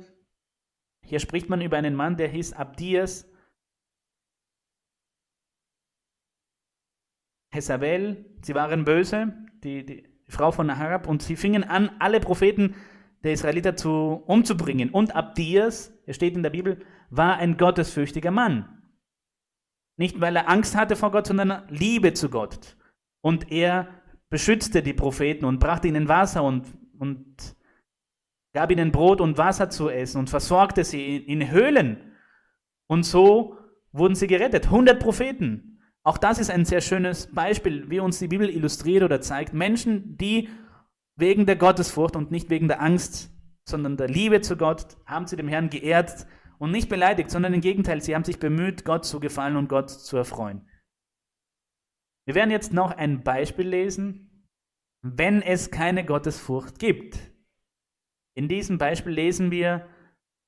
[1.07, 3.33] Hier spricht man über einen Mann, der hieß Abdias
[7.51, 8.27] Hezabel.
[8.43, 9.33] Sie waren böse,
[9.65, 12.75] die, die Frau von Naharab, und sie fingen an, alle Propheten
[13.25, 14.91] der Israeliter zu, umzubringen.
[14.91, 16.79] Und Abdias, er steht in der Bibel,
[17.11, 18.69] war ein gottesfürchtiger Mann.
[19.97, 22.77] Nicht, weil er Angst hatte vor Gott, sondern Liebe zu Gott.
[23.21, 23.89] Und er
[24.31, 26.67] beschützte die Propheten und brachte ihnen Wasser und,
[26.99, 27.57] und
[28.53, 32.15] gab ihnen Brot und Wasser zu essen und versorgte sie in, in Höhlen.
[32.87, 33.57] Und so
[33.93, 34.67] wurden sie gerettet.
[34.67, 35.68] 100 Propheten
[36.09, 39.53] Auch das ist ein sehr schönes Beispiel, wie uns die Bibel illustriert oder zeigt.
[39.53, 40.49] Menschen, die
[41.17, 43.31] wegen der Gottesfurcht und nicht wegen der Angst,
[43.69, 46.27] sondern der Liebe zu Gott, haben sie dem Herrn geehrt
[46.59, 49.91] und nicht beleidigt, sondern im Gegenteil, sie haben sich bemüht, Gott zu gefallen und Gott
[49.91, 50.67] zu erfreuen.
[52.25, 54.49] Wir werden jetzt noch ein Beispiel lesen,
[55.03, 57.19] wenn es keine Gottesfurcht gibt.
[58.35, 59.87] In diesem Beispiel lesen wir,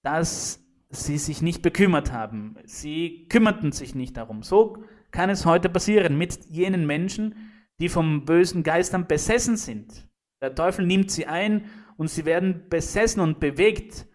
[0.03, 2.57] dass sie sich nicht bekümmert haben.
[2.65, 4.43] Sie kümmerten sich nicht darum.
[4.43, 7.35] So kann es heute passieren mit jenen Menschen,
[7.81, 10.09] die vom bösen Geistern besessen sind.
[10.43, 14.07] Der Teufel nimmt sie ein und sie werden besessen und bewegt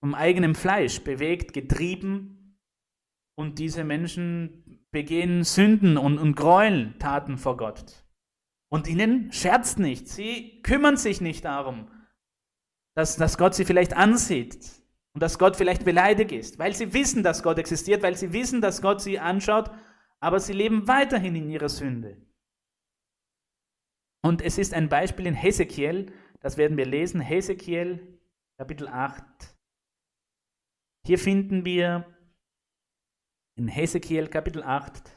[0.00, 2.58] vom eigenen Fleisch, bewegt, getrieben.
[3.38, 8.06] Und diese Menschen begehen Sünden und, und Gräueltaten vor Gott.
[8.70, 10.08] Und ihnen scherzt nicht.
[10.08, 11.90] Sie kümmern sich nicht darum,
[12.94, 14.58] dass, dass Gott sie vielleicht ansieht
[15.12, 18.60] und dass Gott vielleicht beleidigt ist, weil sie wissen, dass Gott existiert, weil sie wissen,
[18.60, 19.70] dass Gott sie anschaut,
[20.20, 22.20] aber sie leben weiterhin in ihrer Sünde.
[24.22, 28.20] Und es ist ein Beispiel in Hesekiel, das werden wir lesen, Hesekiel
[28.58, 29.56] Kapitel 8.
[31.06, 32.12] Hier finden wir
[33.56, 35.16] in Hesekiel Kapitel 8,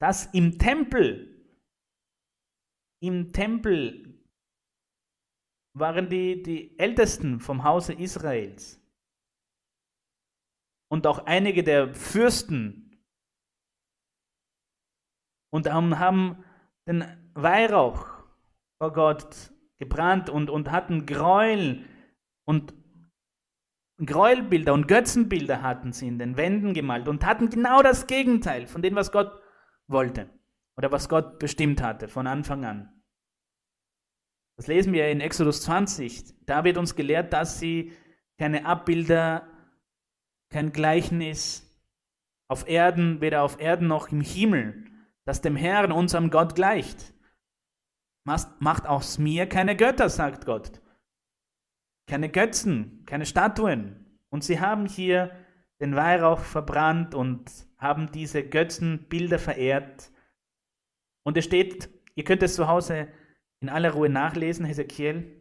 [0.00, 1.46] dass im Tempel,
[3.02, 4.22] im Tempel
[5.74, 8.80] waren die, die Ältesten vom Hause Israels
[10.90, 12.81] und auch einige der Fürsten
[15.52, 16.44] und haben
[16.88, 18.06] den Weihrauch
[18.78, 21.84] vor Gott gebrannt und, und hatten Gräuel
[22.44, 22.74] und
[24.04, 28.82] Gräuelbilder und Götzenbilder hatten sie in den Wänden gemalt und hatten genau das Gegenteil von
[28.82, 29.40] dem, was Gott
[29.86, 30.28] wollte
[30.76, 33.02] oder was Gott bestimmt hatte von Anfang an.
[34.56, 36.44] Das lesen wir in Exodus 20.
[36.46, 37.92] Da wird uns gelehrt, dass sie
[38.38, 39.46] keine Abbilder,
[40.50, 41.68] kein Gleichnis
[42.48, 44.81] auf Erden, weder auf Erden noch im Himmel,
[45.24, 47.14] das dem Herrn, unserem Gott gleicht.
[48.24, 50.80] Macht aus mir keine Götter, sagt Gott.
[52.08, 54.20] Keine Götzen, keine Statuen.
[54.28, 55.30] Und sie haben hier
[55.80, 60.12] den Weihrauch verbrannt und haben diese Götzenbilder verehrt.
[61.24, 63.08] Und es steht, ihr könnt es zu Hause
[63.60, 65.40] in aller Ruhe nachlesen, Hesekiel.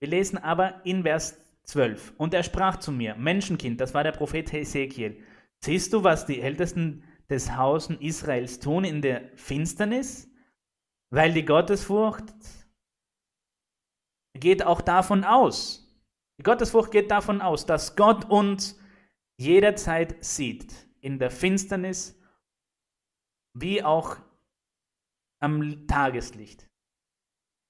[0.00, 2.14] Wir lesen aber in Vers 12.
[2.18, 5.22] Und er sprach zu mir, Menschenkind, das war der Prophet Hesekiel,
[5.60, 10.30] siehst du, was die Ältesten des Hausen Israels tun in der Finsternis?
[11.10, 12.32] Weil die Gottesfurcht
[14.34, 15.82] geht auch davon aus,
[16.38, 18.78] die Gottesfurcht geht davon aus, dass Gott uns
[19.36, 22.18] jederzeit sieht, in der Finsternis
[23.54, 24.16] wie auch
[25.40, 26.68] am Tageslicht.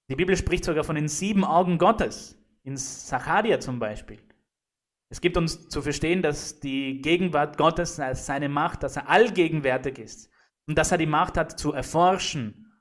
[0.09, 4.22] Die Bibel spricht sogar von den sieben Augen Gottes, in Sacharia zum Beispiel.
[5.12, 10.31] Es gibt uns zu verstehen, dass die Gegenwart Gottes, seine Macht, dass er allgegenwärtig ist
[10.66, 12.72] und dass er die Macht hat zu erforschen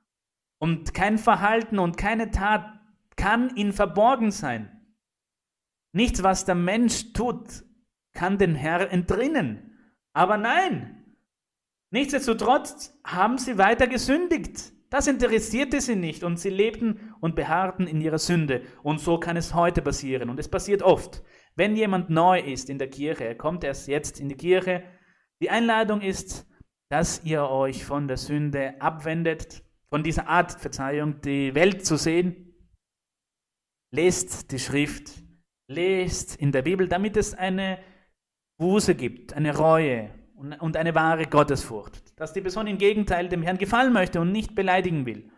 [0.56, 2.64] und kein Verhalten und keine Tat
[3.16, 4.80] kann ihn verborgen sein.
[5.92, 7.64] Nichts, was der Mensch tut,
[8.14, 9.78] kann den Herr entrinnen.
[10.14, 11.04] Aber nein,
[11.90, 14.72] nichtsdestotrotz haben sie weiter gesündigt.
[14.88, 18.62] Das interessierte sie nicht und sie lebten und beharrten in ihrer Sünde.
[18.82, 20.30] Und so kann es heute passieren.
[20.30, 21.22] Und es passiert oft.
[21.54, 24.82] Wenn jemand neu ist in der Kirche, er kommt erst jetzt in die Kirche,
[25.40, 26.46] die Einladung ist,
[26.88, 32.54] dass ihr euch von der Sünde abwendet, von dieser Art, Verzeihung, die Welt zu sehen.
[33.90, 35.22] Lest die Schrift,
[35.68, 37.78] lest in der Bibel, damit es eine
[38.58, 42.18] Buße gibt, eine Reue und eine wahre Gottesfurcht.
[42.18, 45.30] Dass die Person im Gegenteil dem Herrn gefallen möchte und nicht beleidigen will.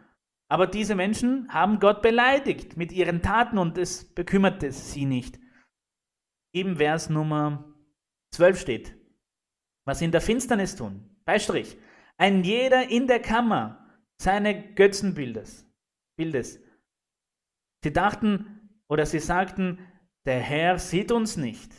[0.49, 5.39] Aber diese Menschen haben Gott beleidigt mit ihren Taten und es bekümmerte sie nicht.
[6.55, 7.65] Im Vers Nummer
[8.31, 8.97] 12 steht,
[9.85, 11.19] was in der Finsternis tun.
[11.25, 11.77] Beistrich.
[12.17, 13.85] Ein jeder in der Kammer
[14.23, 15.67] seine Götzenbildes.
[16.17, 16.61] Bildes.
[17.83, 19.81] Sie dachten oder sie sagten,
[20.27, 21.73] der Herr sieht uns nicht.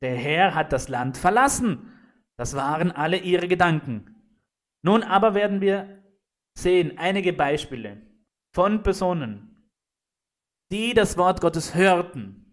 [0.00, 1.92] Der Herr hat das Land verlassen.
[2.36, 4.14] Das waren alle ihre Gedanken.
[4.82, 6.04] Nun aber werden wir
[6.56, 8.00] sehen einige Beispiele
[8.54, 9.72] von Personen,
[10.70, 12.43] die das Wort Gottes hörten.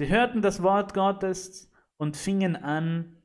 [0.00, 3.18] Sie hörten das Wort Gottes und fingen an,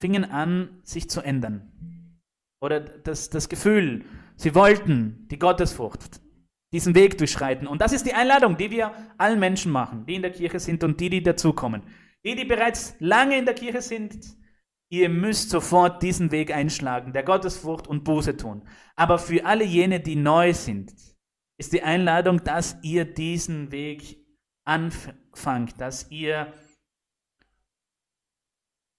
[0.00, 2.18] fingen an, sich zu ändern.
[2.58, 4.06] Oder das, das Gefühl,
[4.36, 6.22] sie wollten die Gottesfurcht,
[6.72, 7.66] diesen Weg durchschreiten.
[7.66, 10.82] Und das ist die Einladung, die wir allen Menschen machen, die in der Kirche sind
[10.84, 11.82] und die, die dazukommen.
[12.24, 14.24] Die, die bereits lange in der Kirche sind,
[14.88, 18.66] ihr müsst sofort diesen Weg einschlagen, der Gottesfurcht und Buße tun.
[18.96, 20.94] Aber für alle jene, die neu sind,
[21.58, 24.18] ist die Einladung, dass ihr diesen Weg
[24.64, 26.52] anfangt, dass ihr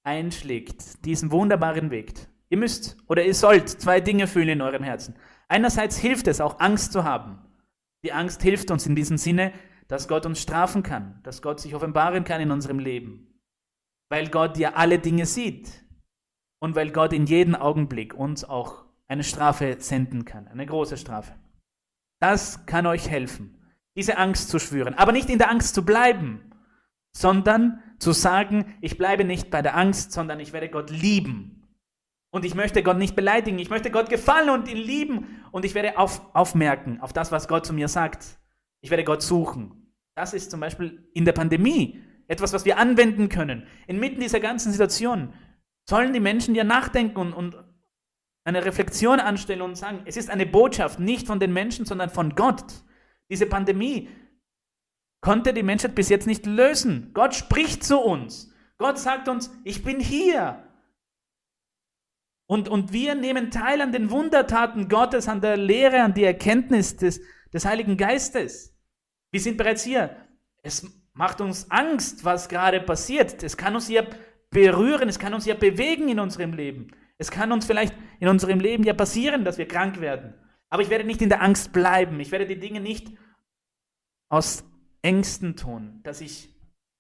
[0.04, 2.14] einschlägt, diesen wunderbaren Weg.
[2.50, 5.16] Ihr müsst oder ihr sollt zwei Dinge fühlen in eurem Herzen.
[5.48, 7.40] Einerseits hilft es auch Angst zu haben.
[8.04, 9.52] Die Angst hilft uns in diesem Sinne,
[9.88, 13.42] dass Gott uns strafen kann, dass Gott sich offenbaren kann in unserem Leben,
[14.10, 15.84] weil Gott ja alle Dinge sieht
[16.60, 21.34] und weil Gott in jedem Augenblick uns auch eine Strafe senden kann, eine große Strafe.
[22.20, 23.60] Das kann euch helfen,
[23.96, 26.52] diese Angst zu schwören, aber nicht in der Angst zu bleiben,
[27.12, 31.64] sondern zu sagen, ich bleibe nicht bei der Angst, sondern ich werde Gott lieben.
[32.30, 35.74] Und ich möchte Gott nicht beleidigen, ich möchte Gott gefallen und ihn lieben und ich
[35.74, 38.26] werde auf, aufmerken auf das, was Gott zu mir sagt.
[38.82, 39.94] Ich werde Gott suchen.
[40.16, 43.66] Das ist zum Beispiel in der Pandemie etwas, was wir anwenden können.
[43.88, 45.34] Inmitten dieser ganzen Situation
[45.88, 47.56] sollen die Menschen ja nachdenken und, und
[48.46, 52.36] eine Reflexion anstellen und sagen, es ist eine Botschaft nicht von den Menschen, sondern von
[52.36, 52.64] Gott.
[53.30, 54.08] Diese Pandemie
[55.20, 57.10] konnte die Menschheit bis jetzt nicht lösen.
[57.14, 58.54] Gott spricht zu uns.
[58.78, 60.62] Gott sagt uns, ich bin hier.
[62.48, 66.96] Und, und wir nehmen teil an den Wundertaten Gottes, an der Lehre, an der Erkenntnis
[66.96, 68.78] des, des Heiligen Geistes.
[69.32, 70.16] Wir sind bereits hier.
[70.62, 73.42] Es macht uns Angst, was gerade passiert.
[73.42, 74.04] Es kann uns ja
[74.52, 76.92] berühren, es kann uns ja bewegen in unserem Leben.
[77.18, 80.34] Es kann uns vielleicht in unserem Leben ja passieren, dass wir krank werden.
[80.70, 82.20] Aber ich werde nicht in der Angst bleiben.
[82.20, 83.12] Ich werde die Dinge nicht
[84.30, 84.66] aus
[85.02, 86.54] Ängsten tun, dass ich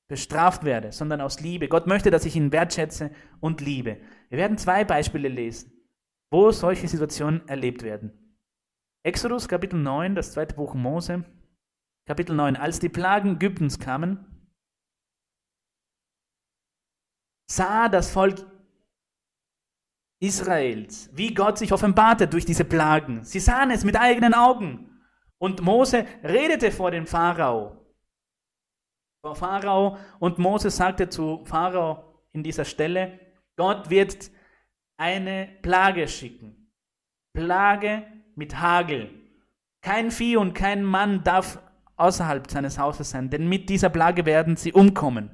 [0.07, 1.67] bestraft werde, sondern aus Liebe.
[1.67, 3.99] Gott möchte, dass ich ihn wertschätze und liebe.
[4.29, 5.71] Wir werden zwei Beispiele lesen,
[6.31, 8.37] wo solche Situationen erlebt werden.
[9.03, 11.25] Exodus Kapitel 9, das zweite Buch Mose,
[12.07, 12.55] Kapitel 9.
[12.55, 14.51] Als die Plagen Ägyptens kamen,
[17.49, 18.45] sah das Volk
[20.19, 23.23] Israels, wie Gott sich offenbarte durch diese Plagen.
[23.23, 24.91] Sie sahen es mit eigenen Augen.
[25.37, 27.85] Und Mose redete vor dem Pharao.
[29.21, 33.19] Vor Pharao und Mose sagte zu Pharao in dieser Stelle,
[33.57, 34.31] Gott wird
[34.97, 36.71] eine Plage schicken.
[37.33, 38.03] Plage
[38.35, 39.09] mit Hagel.
[39.81, 41.59] Kein Vieh und kein Mann darf
[41.97, 45.29] außerhalb seines Hauses sein, denn mit dieser Plage werden sie umkommen.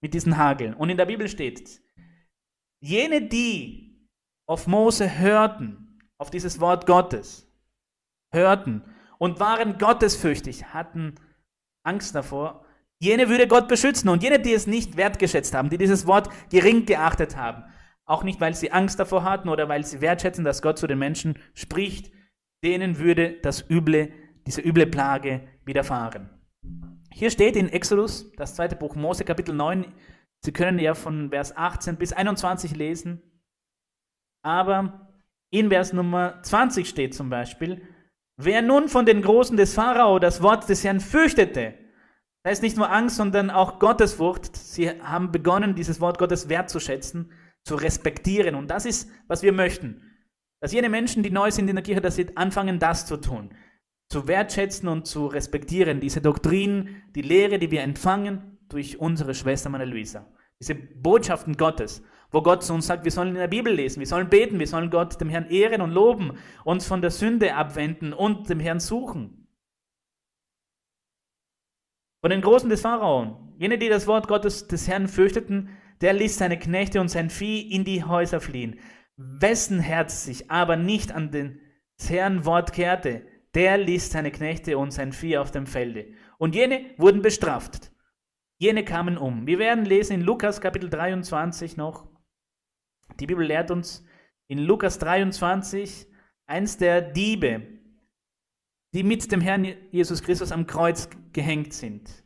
[0.00, 0.74] Mit diesen Hageln.
[0.74, 1.80] Und in der Bibel steht,
[2.86, 4.06] Jene, die
[4.46, 7.52] auf Mose hörten, auf dieses Wort Gottes,
[8.32, 8.84] hörten
[9.18, 11.16] und waren gottesfürchtig, hatten
[11.82, 12.64] Angst davor,
[13.00, 16.86] jene würde Gott beschützen und jene, die es nicht wertgeschätzt haben, die dieses Wort gering
[16.86, 17.64] geachtet haben,
[18.04, 21.00] auch nicht, weil sie Angst davor hatten oder weil sie wertschätzen, dass Gott zu den
[21.00, 22.12] Menschen spricht,
[22.62, 24.12] denen würde das üble,
[24.46, 26.30] diese üble Plage widerfahren.
[27.12, 29.92] Hier steht in Exodus, das zweite Buch Mose, Kapitel 9,
[30.44, 33.22] Sie können ja von Vers 18 bis 21 lesen.
[34.42, 35.10] Aber
[35.50, 37.82] in Vers Nummer 20 steht zum Beispiel,
[38.36, 41.74] wer nun von den Großen des Pharao das Wort des Herrn fürchtete,
[42.44, 44.54] da ist nicht nur Angst, sondern auch Gottesfurcht.
[44.54, 47.32] Sie haben begonnen, dieses Wort Gottes wertzuschätzen,
[47.64, 48.54] zu respektieren.
[48.54, 50.00] Und das ist, was wir möchten.
[50.60, 53.52] Dass jene Menschen, die neu sind in der Kirche, dass sie anfangen, das zu tun.
[54.08, 55.98] Zu wertschätzen und zu respektieren.
[55.98, 60.26] Diese Doktrin, die Lehre, die wir empfangen durch unsere Schwester Maria Luisa.
[60.58, 64.06] Diese Botschaften Gottes, wo Gott zu uns sagt, wir sollen in der Bibel lesen, wir
[64.06, 68.12] sollen beten, wir sollen Gott, dem Herrn ehren und loben, uns von der Sünde abwenden
[68.12, 69.48] und dem Herrn suchen.
[72.22, 76.38] Von den Großen des Pharao, jene, die das Wort Gottes des Herrn fürchteten, der ließ
[76.38, 78.80] seine Knechte und sein Vieh in die Häuser fliehen.
[79.16, 81.60] Wessen Herz sich aber nicht an den
[81.98, 86.08] Herrn Wort kehrte, der ließ seine Knechte und sein Vieh auf dem Felde.
[86.38, 87.90] Und jene wurden bestraft.
[88.58, 89.46] Jene kamen um.
[89.46, 92.08] Wir werden lesen in Lukas Kapitel 23 noch.
[93.20, 94.04] Die Bibel lehrt uns
[94.48, 96.06] in Lukas 23
[96.46, 97.62] eins der Diebe,
[98.94, 102.24] die mit dem Herrn Jesus Christus am Kreuz gehängt sind.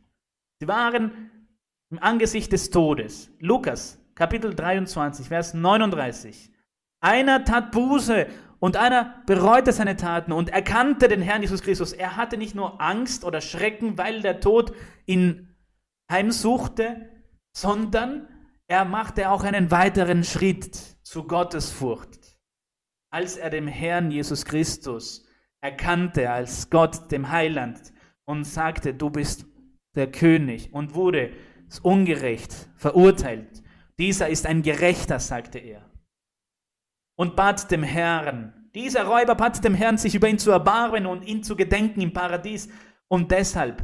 [0.61, 1.31] Sie waren
[1.89, 3.29] im Angesicht des Todes.
[3.39, 6.49] Lukas Kapitel 23, Vers 39.
[7.01, 8.27] Einer tat Buße
[8.59, 11.91] und einer bereute seine Taten und erkannte den Herrn Jesus Christus.
[11.91, 14.73] Er hatte nicht nur Angst oder Schrecken, weil der Tod
[15.05, 15.50] ihn
[16.11, 17.09] heimsuchte,
[17.55, 18.27] sondern
[18.67, 22.37] er machte auch einen weiteren Schritt zu Gottesfurcht,
[23.11, 25.25] als er dem Herrn Jesus Christus
[25.61, 27.79] erkannte als Gott, dem Heiland,
[28.25, 29.45] und sagte, du bist
[29.95, 31.31] der König und wurde
[31.81, 33.63] ungerecht verurteilt.
[33.99, 35.89] Dieser ist ein Gerechter, sagte er.
[37.17, 41.25] Und bat dem Herrn, dieser Räuber bat dem Herrn, sich über ihn zu erbarmen und
[41.25, 42.69] ihn zu gedenken im Paradies.
[43.07, 43.83] Und deshalb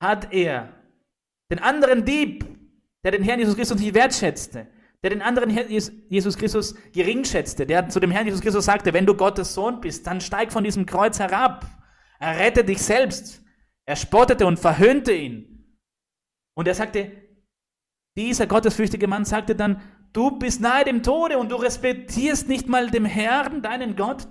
[0.00, 0.72] hat er
[1.50, 2.44] den anderen Dieb,
[3.04, 4.66] der den Herrn Jesus Christus nicht wertschätzte,
[5.02, 8.92] der den anderen Herrn Jesus Christus gering schätzte, der zu dem Herrn Jesus Christus sagte,
[8.92, 11.66] wenn du Gottes Sohn bist, dann steig von diesem Kreuz herab,
[12.18, 13.42] errette dich selbst.
[13.86, 15.66] Er spottete und verhöhnte ihn.
[16.54, 17.10] Und er sagte,
[18.16, 19.80] Dieser gottesfürchtige Mann sagte dann,
[20.12, 24.28] du bist nahe dem Tode und du respektierst nicht mal dem Herrn, deinen Gott.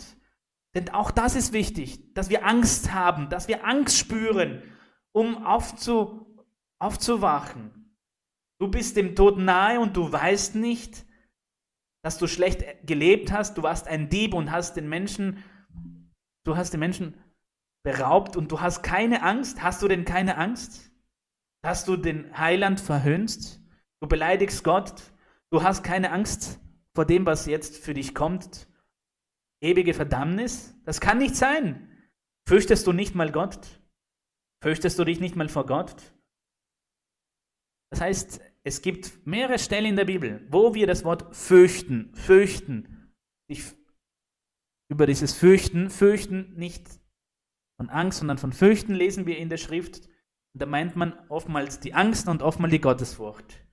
[0.76, 4.62] Denn auch das ist wichtig, dass wir Angst haben, dass wir Angst spüren,
[5.20, 6.26] um aufzu,
[6.80, 7.94] aufzuwachen.
[8.58, 11.06] Du bist dem Tod nahe und du weißt nicht,
[12.02, 15.44] dass du schlecht gelebt hast, du warst ein Dieb und hast den Menschen,
[16.46, 17.16] du hast den Menschen
[17.84, 19.62] beraubt und du hast keine Angst.
[19.62, 20.90] Hast du denn keine Angst?
[21.66, 23.62] Hast du den Heiland verhöhnst?
[24.02, 25.12] Du beleidigst Gott.
[25.52, 26.62] Du hast keine Angst
[26.96, 28.70] vor dem, was jetzt für dich kommt.
[29.62, 30.76] Ewige Verdammnis?
[30.86, 31.90] Das kann nicht sein.
[32.48, 33.79] Fürchtest du nicht mal Gott?
[34.62, 35.96] Fürchtest du dich nicht mal vor Gott?
[37.92, 43.14] Das heißt, es gibt mehrere Stellen in der Bibel, wo wir das Wort fürchten, fürchten,
[43.48, 43.64] ich,
[44.90, 46.88] über dieses Fürchten, fürchten nicht
[47.78, 50.08] von Angst, sondern von Fürchten lesen wir in der Schrift.
[50.54, 53.66] Und da meint man oftmals die Angst und oftmals die Gottesfurcht.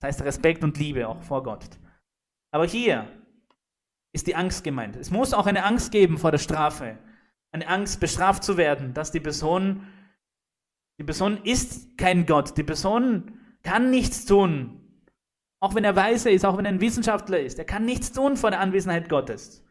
[0.00, 1.66] Das heißt Respekt und Liebe auch vor Gott.
[2.52, 3.10] Aber hier
[4.12, 4.96] ist die Angst gemeint.
[4.96, 6.98] Es muss auch eine Angst geben vor der Strafe.
[7.52, 9.86] Eine Angst, bestraft zu werden, dass die Person,
[11.00, 12.58] die Person ist kein Gott.
[12.58, 13.32] Die Person
[13.62, 15.02] kann nichts tun.
[15.58, 17.58] Auch wenn er weise ist, auch wenn er ein Wissenschaftler ist.
[17.58, 19.64] Er kann nichts tun vor der Anwesenheit Gottes.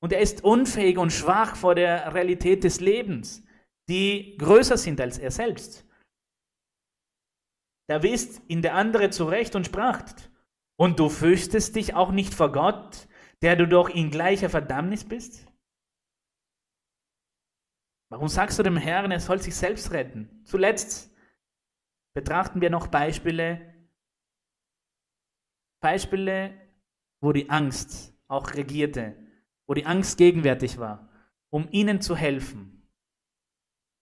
[0.00, 3.44] Und er ist unfähig und schwach vor der Realität des Lebens,
[3.90, 5.84] die größer sind als er selbst.
[7.86, 10.02] Da wisst ihn der andere zurecht und sprach.
[10.78, 13.06] Und du fürchtest dich auch nicht vor Gott,
[13.42, 15.46] der du doch in gleicher Verdammnis bist?
[18.10, 20.42] Warum sagst du dem Herrn, er soll sich selbst retten?
[20.44, 21.14] Zuletzt
[22.14, 23.74] betrachten wir noch Beispiele,
[25.80, 26.58] Beispiele,
[27.20, 29.16] wo die Angst auch regierte,
[29.66, 31.10] wo die Angst gegenwärtig war,
[31.50, 32.90] um ihnen zu helfen.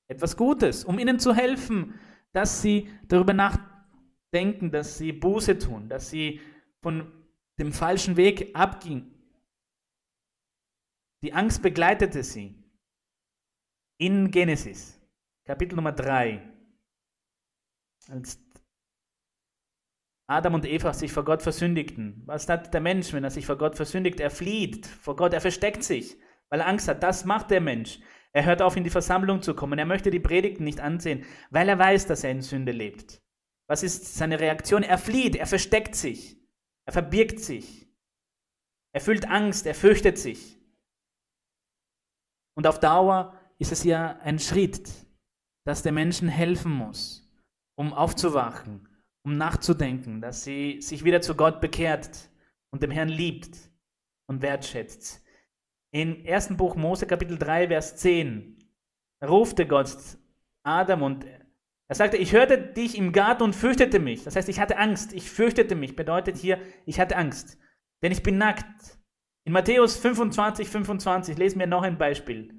[0.08, 1.98] Etwas Gutes, um ihnen zu helfen,
[2.32, 6.40] dass sie darüber nachdenken, dass sie Buße tun, dass sie
[6.80, 7.12] von
[7.58, 9.12] dem falschen Weg abgingen.
[11.22, 12.62] Die Angst begleitete sie.
[13.98, 15.00] In Genesis,
[15.46, 16.42] Kapitel Nummer 3,
[18.08, 18.38] als
[20.28, 22.22] Adam und Eva sich vor Gott versündigten.
[22.26, 24.20] Was hat der Mensch, wenn er sich vor Gott versündigt?
[24.20, 26.18] Er flieht vor Gott, er versteckt sich,
[26.50, 27.02] weil er Angst hat.
[27.02, 28.00] Das macht der Mensch.
[28.32, 29.78] Er hört auf, in die Versammlung zu kommen.
[29.78, 33.22] Er möchte die Predigten nicht ansehen, weil er weiß, dass er in Sünde lebt.
[33.68, 34.82] Was ist seine Reaktion?
[34.82, 36.36] Er flieht, er versteckt sich,
[36.84, 37.88] er verbirgt sich.
[38.92, 40.60] Er fühlt Angst, er fürchtet sich.
[42.54, 44.90] Und auf Dauer ist es ja ein Schritt,
[45.64, 47.26] dass der Menschen helfen muss
[47.76, 48.88] um aufzuwachen,
[49.24, 52.30] um nachzudenken, dass sie sich wieder zu Gott bekehrt
[52.70, 53.56] und dem Herrn liebt
[54.28, 55.22] und wertschätzt.
[55.92, 56.56] In 1.
[56.56, 58.58] Buch Mose Kapitel 3, Vers 10
[59.24, 59.96] rufte Gott
[60.64, 61.24] Adam und
[61.88, 64.24] er sagte, ich hörte dich im Garten und fürchtete mich.
[64.24, 67.58] Das heißt, ich hatte Angst, ich fürchtete mich, bedeutet hier, ich hatte Angst,
[68.02, 68.98] denn ich bin nackt.
[69.44, 72.55] In Matthäus 25, 25 lesen wir noch ein Beispiel.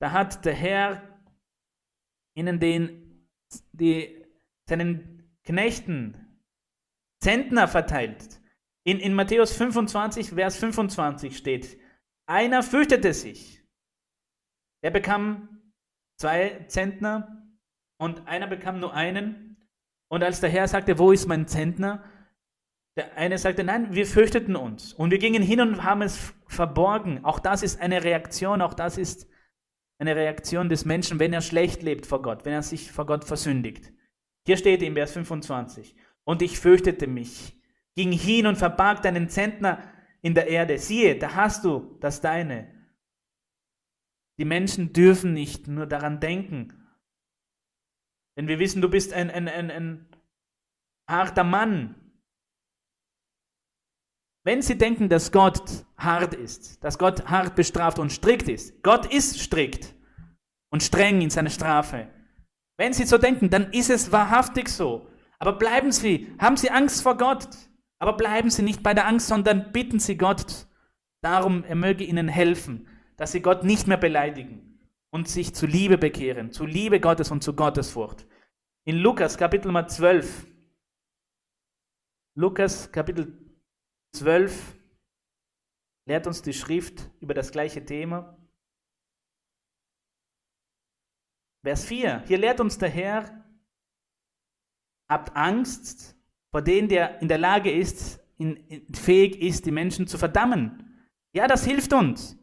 [0.00, 1.02] Da hat der Herr
[2.34, 3.28] ihnen den,
[3.72, 4.24] die
[4.68, 6.16] seinen Knechten
[7.22, 8.40] Zentner verteilt.
[8.84, 11.78] In, in Matthäus 25, Vers 25 steht,
[12.26, 13.62] einer fürchtete sich.
[14.82, 15.60] Er bekam
[16.18, 17.46] zwei Zentner
[17.98, 19.58] und einer bekam nur einen.
[20.08, 22.02] Und als der Herr sagte, wo ist mein Zentner?
[22.96, 24.94] Der eine sagte, nein, wir fürchteten uns.
[24.94, 27.24] Und wir gingen hin und haben es verborgen.
[27.24, 29.28] Auch das ist eine Reaktion, auch das ist
[30.00, 33.24] eine Reaktion des Menschen, wenn er schlecht lebt vor Gott, wenn er sich vor Gott
[33.24, 33.92] versündigt.
[34.46, 35.94] Hier steht im Vers 25,
[36.24, 37.60] und ich fürchtete mich,
[37.94, 39.82] ging hin und verbarg deinen Zentner
[40.22, 40.78] in der Erde.
[40.78, 42.72] Siehe, da hast du das deine.
[44.38, 46.86] Die Menschen dürfen nicht nur daran denken.
[48.36, 50.08] Denn wir wissen, du bist ein, ein, ein, ein
[51.06, 51.94] harter Mann.
[54.44, 59.12] Wenn sie denken, dass Gott hart ist, dass Gott hart bestraft und strikt ist, Gott
[59.12, 59.94] ist strikt
[60.70, 62.08] und streng in seiner Strafe,
[62.80, 65.06] wenn Sie so denken, dann ist es wahrhaftig so.
[65.38, 67.46] Aber bleiben Sie, haben Sie Angst vor Gott.
[67.98, 70.66] Aber bleiben Sie nicht bei der Angst, sondern bitten Sie Gott
[71.20, 72.88] darum, er möge Ihnen helfen,
[73.18, 74.80] dass Sie Gott nicht mehr beleidigen
[75.10, 78.26] und sich zu Liebe bekehren, zu Liebe Gottes und zu Gottesfurcht.
[78.86, 80.46] In Lukas Kapitel Nummer 12,
[82.34, 83.39] Lukas Kapitel
[84.14, 84.76] 12
[86.06, 88.36] lehrt uns die Schrift über das gleiche Thema.
[91.64, 92.24] Vers 4.
[92.26, 93.44] Hier lehrt uns der Herr,
[95.08, 96.16] habt Angst
[96.50, 101.04] vor dem, der in der Lage ist, in, fähig ist, die Menschen zu verdammen.
[101.32, 102.38] Ja, das hilft uns.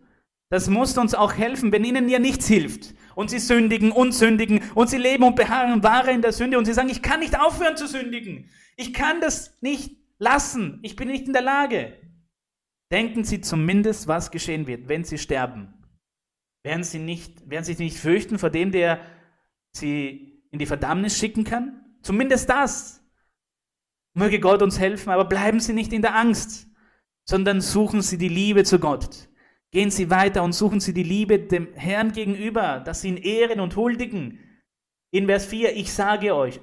[0.50, 2.96] Das muss uns auch helfen, wenn ihnen ja nichts hilft.
[3.18, 6.66] und sie sündigen und sündigen und sie leben und beharren wahre in der Sünde und
[6.66, 8.48] sie sagen, ich kann nicht aufhören zu sündigen.
[8.76, 10.80] Ich kann das nicht lassen.
[10.84, 11.94] Ich bin nicht in der Lage.
[12.92, 15.74] Denken Sie zumindest, was geschehen wird, wenn Sie sterben.
[16.64, 19.00] Werden Sie, nicht, werden Sie sich nicht fürchten vor dem, der
[19.74, 21.86] Sie in die Verdammnis schicken kann?
[22.02, 23.04] Zumindest das.
[24.14, 26.68] Möge Gott uns helfen, aber bleiben Sie nicht in der Angst,
[27.26, 29.30] sondern suchen Sie die Liebe zu Gott.
[29.72, 33.60] Gehen Sie weiter und suchen Sie die Liebe dem Herrn gegenüber, dass Sie ihn ehren
[33.60, 34.40] und huldigen.
[35.12, 36.60] In Vers 4, ich sage euch,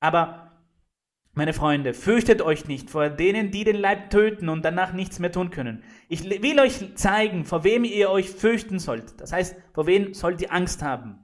[0.00, 0.45] aber
[1.36, 5.30] meine Freunde, fürchtet euch nicht vor denen, die den Leib töten und danach nichts mehr
[5.30, 5.84] tun können.
[6.08, 9.20] Ich will euch zeigen, vor wem ihr euch fürchten sollt.
[9.20, 11.18] Das heißt, vor wem sollt ihr Angst haben?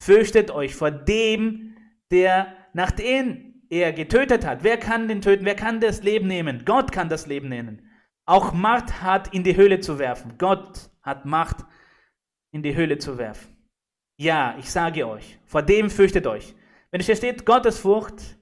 [0.00, 1.76] Fürchtet euch vor dem,
[2.12, 4.62] der nachdem er getötet hat.
[4.62, 5.44] Wer kann den töten?
[5.44, 6.64] Wer kann das Leben nehmen?
[6.64, 7.90] Gott kann das Leben nehmen.
[8.26, 10.34] Auch Macht hat in die Höhle zu werfen.
[10.38, 11.56] Gott hat Macht
[12.52, 13.56] in die Höhle zu werfen.
[14.16, 16.54] Ja, ich sage euch, vor dem fürchtet euch.
[16.92, 18.38] Wenn es hier steht, Gottesfurcht,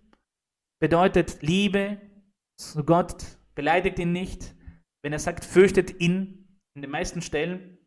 [0.82, 2.00] bedeutet Liebe
[2.58, 4.56] zu Gott, beleidigt ihn nicht.
[5.04, 7.78] Wenn er sagt, fürchtet ihn, in den meisten Stellen,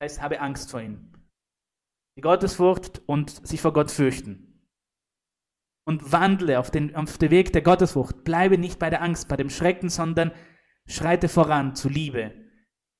[0.00, 1.12] heißt, habe Angst vor ihm.
[2.16, 4.70] Die Gottesfurcht und sich vor Gott fürchten.
[5.84, 8.22] Und wandle auf den, auf den Weg der Gottesfurcht.
[8.22, 10.30] Bleibe nicht bei der Angst, bei dem Schrecken, sondern
[10.86, 12.32] schreite voran zu Liebe.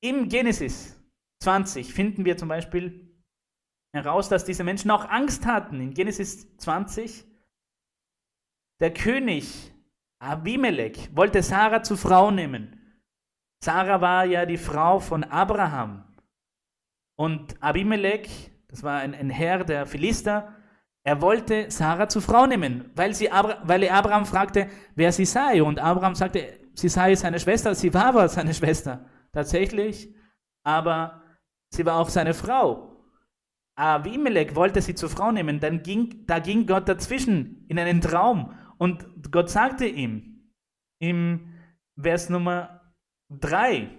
[0.02, 1.00] Im Genesis
[1.44, 3.22] 20 finden wir zum Beispiel
[3.94, 5.80] heraus, dass diese Menschen auch Angst hatten.
[5.80, 7.24] In Genesis 20
[8.80, 9.72] der König
[10.18, 12.80] Abimelech wollte Sarah zur Frau nehmen.
[13.62, 16.04] Sarah war ja die Frau von Abraham.
[17.16, 20.54] Und Abimelech, das war ein, ein Herr der Philister,
[21.04, 23.28] er wollte Sarah zur Frau nehmen, weil, sie,
[23.64, 25.62] weil er Abraham fragte, wer sie sei.
[25.62, 27.74] Und Abraham sagte, sie sei seine Schwester.
[27.74, 30.14] Sie war aber seine Schwester, tatsächlich.
[30.62, 31.22] Aber
[31.68, 32.96] sie war auch seine Frau.
[33.76, 35.60] Abimelech wollte sie zur Frau nehmen.
[35.60, 40.50] Dann ging, da ging Gott dazwischen in einen Traum und Gott sagte ihm
[40.98, 41.54] im
[42.00, 42.92] Vers Nummer
[43.30, 43.90] 3,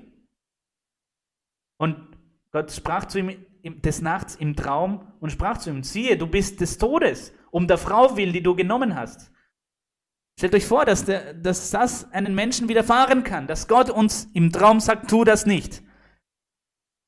[1.78, 1.98] und
[2.52, 3.36] Gott sprach zu ihm
[3.82, 7.78] des Nachts im Traum und sprach zu ihm, siehe, du bist des Todes, um der
[7.78, 9.32] Frau willen, die du genommen hast.
[10.38, 14.52] Stellt euch vor, dass, der, dass das einen Menschen widerfahren kann, dass Gott uns im
[14.52, 15.82] Traum sagt, tu das nicht.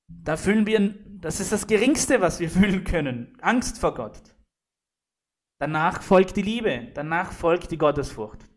[0.07, 4.36] Da fühlen wir, das ist das Geringste, was wir fühlen können, Angst vor Gott.
[5.59, 8.47] Danach folgt die Liebe, danach folgt die Gottesfurcht.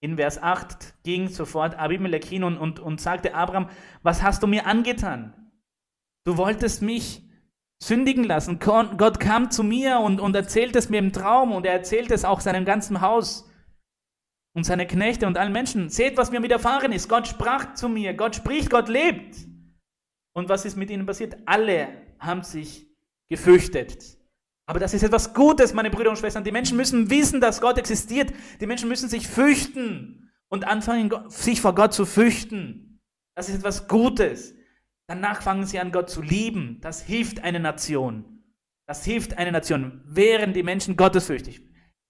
[0.00, 3.68] In Vers 8 ging sofort Abimelech hin und, und, und sagte Abraham,
[4.02, 5.50] was hast du mir angetan?
[6.24, 7.22] Du wolltest mich
[7.82, 8.58] sündigen lassen.
[8.58, 12.24] Gott kam zu mir und, und erzählte es mir im Traum und er erzählte es
[12.24, 13.50] auch seinem ganzen Haus
[14.54, 15.88] und seine Knechte und allen Menschen.
[15.90, 17.08] Seht, was mir widerfahren ist.
[17.08, 18.14] Gott sprach zu mir.
[18.14, 19.36] Gott spricht, Gott lebt.
[20.34, 21.36] Und was ist mit ihnen passiert?
[21.46, 21.88] Alle
[22.18, 22.86] haben sich
[23.28, 24.15] gefürchtet.
[24.66, 26.42] Aber das ist etwas Gutes, meine Brüder und Schwestern.
[26.44, 28.32] Die Menschen müssen wissen, dass Gott existiert.
[28.60, 33.00] Die Menschen müssen sich fürchten und anfangen, sich vor Gott zu fürchten.
[33.36, 34.54] Das ist etwas Gutes.
[35.06, 36.78] Danach fangen sie an, Gott zu lieben.
[36.80, 38.36] Das hilft eine Nation.
[38.86, 40.00] Das hilft eine Nation.
[40.04, 41.62] Wären die Menschen gottesfürchtig,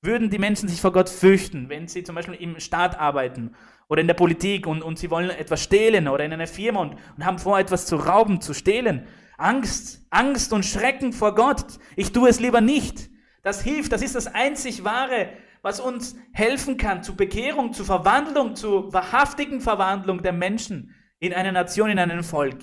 [0.02, 3.54] würden die Menschen sich vor Gott fürchten, wenn sie zum Beispiel im Staat arbeiten
[3.88, 6.96] oder in der Politik und, und sie wollen etwas stehlen oder in einer Firma und,
[7.16, 9.06] und haben vor, etwas zu rauben, zu stehlen,
[9.38, 11.78] Angst, Angst und Schrecken vor Gott.
[11.96, 13.10] Ich tue es lieber nicht.
[13.42, 15.28] Das hilft, das ist das einzig Wahre,
[15.62, 21.52] was uns helfen kann zur Bekehrung, zur Verwandlung, zur wahrhaftigen Verwandlung der Menschen in eine
[21.52, 22.58] Nation, in einen Volk.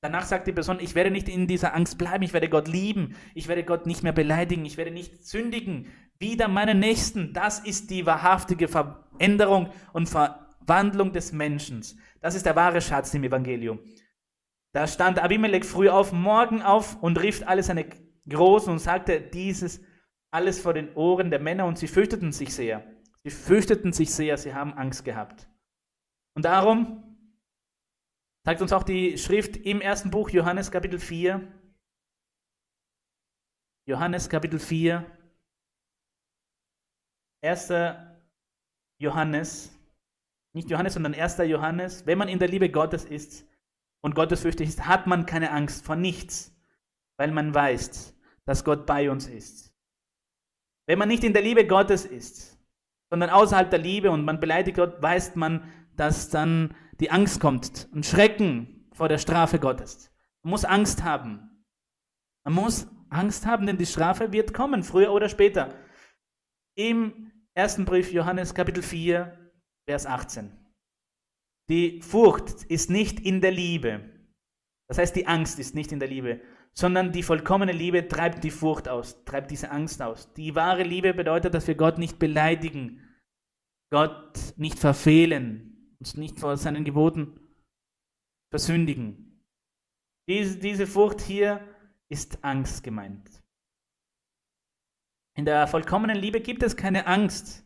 [0.00, 3.16] Danach sagt die Person, ich werde nicht in dieser Angst bleiben, ich werde Gott lieben,
[3.34, 5.88] ich werde Gott nicht mehr beleidigen, ich werde nicht sündigen,
[6.20, 7.32] wieder meinen Nächsten.
[7.32, 11.84] Das ist die wahrhaftige Veränderung und Verwandlung des Menschen.
[12.20, 13.80] Das ist der wahre Schatz im Evangelium.
[14.72, 17.88] Da stand Abimelech früh auf, morgen auf und rief alle seine
[18.28, 19.80] Großen und sagte dieses
[20.30, 22.84] alles vor den Ohren der Männer und sie fürchteten sich sehr.
[23.24, 25.48] Sie fürchteten sich sehr, sie haben Angst gehabt.
[26.34, 27.02] Und darum
[28.44, 31.40] sagt uns auch die Schrift im ersten Buch Johannes Kapitel 4,
[33.86, 35.04] Johannes Kapitel 4,
[37.42, 37.72] 1.
[39.00, 39.74] Johannes,
[40.52, 41.38] nicht Johannes, sondern 1.
[41.38, 43.47] Johannes, wenn man in der Liebe Gottes ist,
[44.00, 46.56] und gottesfürchtig ist, hat man keine Angst vor nichts,
[47.16, 49.74] weil man weiß, dass Gott bei uns ist.
[50.86, 52.58] Wenn man nicht in der Liebe Gottes ist,
[53.10, 57.88] sondern außerhalb der Liebe und man beleidigt Gott, weiß man, dass dann die Angst kommt
[57.92, 60.10] und Schrecken vor der Strafe Gottes.
[60.42, 61.64] Man muss Angst haben.
[62.44, 65.74] Man muss Angst haben, denn die Strafe wird kommen, früher oder später.
[66.74, 69.36] Im ersten Brief Johannes Kapitel 4,
[69.86, 70.67] Vers 18.
[71.68, 74.08] Die Furcht ist nicht in der Liebe.
[74.88, 76.40] Das heißt, die Angst ist nicht in der Liebe,
[76.72, 80.32] sondern die vollkommene Liebe treibt die Furcht aus, treibt diese Angst aus.
[80.34, 83.04] Die wahre Liebe bedeutet, dass wir Gott nicht beleidigen,
[83.90, 87.38] Gott nicht verfehlen, uns nicht vor seinen Geboten
[88.50, 89.44] versündigen.
[90.28, 91.60] Diese, diese Furcht hier
[92.08, 93.42] ist Angst gemeint.
[95.36, 97.64] In der vollkommenen Liebe gibt es keine Angst,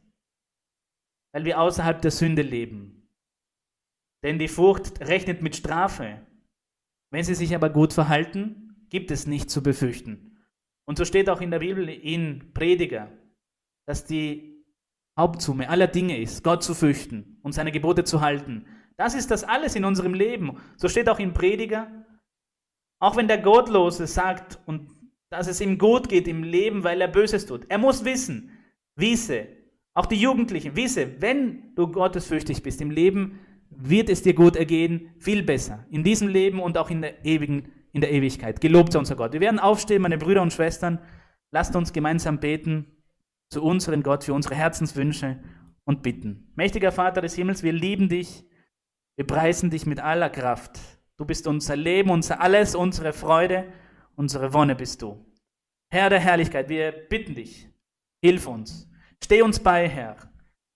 [1.32, 3.01] weil wir außerhalb der Sünde leben.
[4.23, 6.20] Denn die Furcht rechnet mit Strafe.
[7.11, 10.39] Wenn sie sich aber gut verhalten, gibt es nichts zu befürchten.
[10.85, 13.11] Und so steht auch in der Bibel in Prediger,
[13.87, 14.64] dass die
[15.18, 18.66] Hauptsumme aller Dinge ist, Gott zu fürchten und seine Gebote zu halten.
[18.97, 20.59] Das ist das alles in unserem Leben.
[20.77, 21.91] So steht auch in Prediger,
[22.99, 24.91] auch wenn der Gottlose sagt und
[25.31, 27.66] dass es ihm gut geht im Leben, weil er Böses tut.
[27.68, 28.51] Er muss wissen,
[28.97, 29.49] wisse,
[29.95, 33.39] auch die Jugendlichen, wisse, wenn du gottesfürchtig bist im Leben,
[33.77, 35.87] wird es dir gut ergehen, viel besser.
[35.91, 38.61] In diesem Leben und auch in der ewigen, in der Ewigkeit.
[38.61, 39.33] Gelobt sei unser Gott.
[39.33, 40.99] Wir werden aufstehen, meine Brüder und Schwestern.
[41.51, 42.87] Lasst uns gemeinsam beten
[43.51, 45.39] zu unserem Gott für unsere Herzenswünsche
[45.85, 46.51] und bitten.
[46.55, 48.45] Mächtiger Vater des Himmels, wir lieben dich.
[49.16, 50.79] Wir preisen dich mit aller Kraft.
[51.18, 53.70] Du bist unser Leben, unser Alles, unsere Freude,
[54.16, 55.27] unsere Wonne bist du.
[55.91, 57.68] Herr der Herrlichkeit, wir bitten dich,
[58.23, 58.89] hilf uns.
[59.23, 60.16] Steh uns bei, Herr,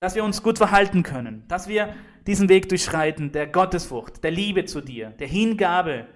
[0.01, 1.95] dass wir uns gut verhalten können, dass wir
[2.27, 6.07] diesen Weg durchschreiten der Gottesfurcht, der Liebe zu dir, der Hingabe,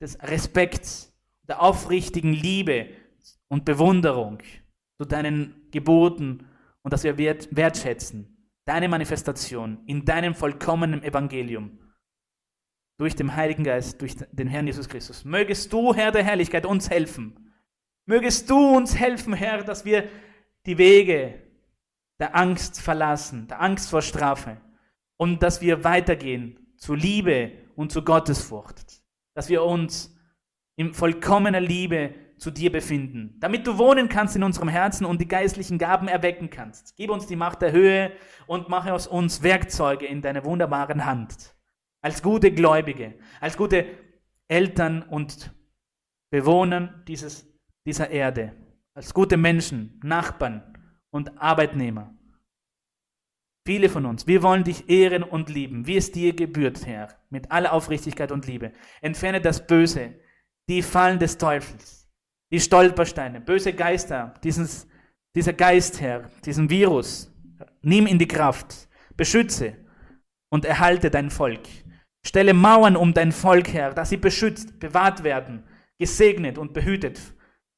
[0.00, 1.16] des Respekts,
[1.48, 2.88] der aufrichtigen Liebe
[3.48, 4.38] und Bewunderung
[4.98, 6.46] zu deinen Geboten
[6.82, 8.36] und dass wir wert, wertschätzen
[8.66, 11.78] deine Manifestation in deinem vollkommenen Evangelium
[12.98, 15.24] durch den Heiligen Geist, durch den Herrn Jesus Christus.
[15.24, 17.54] Mögest du, Herr der Herrlichkeit, uns helfen.
[18.06, 20.08] Mögest du uns helfen, Herr, dass wir
[20.66, 21.45] die Wege
[22.18, 24.58] der Angst verlassen, der Angst vor Strafe,
[25.16, 29.02] und dass wir weitergehen zu Liebe und zu Gottesfurcht,
[29.34, 30.14] dass wir uns
[30.76, 35.28] in vollkommener Liebe zu dir befinden, damit du wohnen kannst in unserem Herzen und die
[35.28, 36.94] geistlichen Gaben erwecken kannst.
[36.96, 38.12] Gib uns die Macht der Höhe
[38.46, 41.54] und mache aus uns Werkzeuge in deiner wunderbaren Hand.
[42.02, 43.86] Als gute Gläubige, als gute
[44.48, 45.54] Eltern und
[46.30, 47.48] Bewohner dieses,
[47.86, 48.54] dieser Erde,
[48.92, 50.75] als gute Menschen, Nachbarn
[51.10, 52.14] und Arbeitnehmer.
[53.66, 57.50] Viele von uns, wir wollen dich ehren und lieben, wie es dir gebührt, Herr, mit
[57.50, 58.72] aller Aufrichtigkeit und Liebe.
[59.00, 60.14] Entferne das Böse,
[60.68, 62.08] die Fallen des Teufels,
[62.52, 64.86] die Stolpersteine, böse Geister, dieses,
[65.34, 67.32] dieser Geist, Herr, diesen Virus.
[67.82, 69.74] Nimm in die Kraft, beschütze
[70.48, 71.66] und erhalte dein Volk.
[72.24, 75.64] Stelle Mauern um dein Volk, Herr, dass sie beschützt, bewahrt werden,
[75.98, 77.20] gesegnet und behütet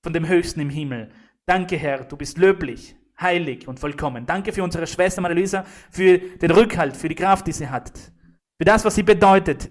[0.03, 1.11] von dem Höchsten im Himmel.
[1.47, 4.27] Danke, Herr, du bist löblich, heilig und vollkommen.
[4.27, 7.93] Danke für unsere Schwester Maria-Luisa, für den Rückhalt, für die Kraft, die sie hat,
[8.59, 9.71] für das, was sie bedeutet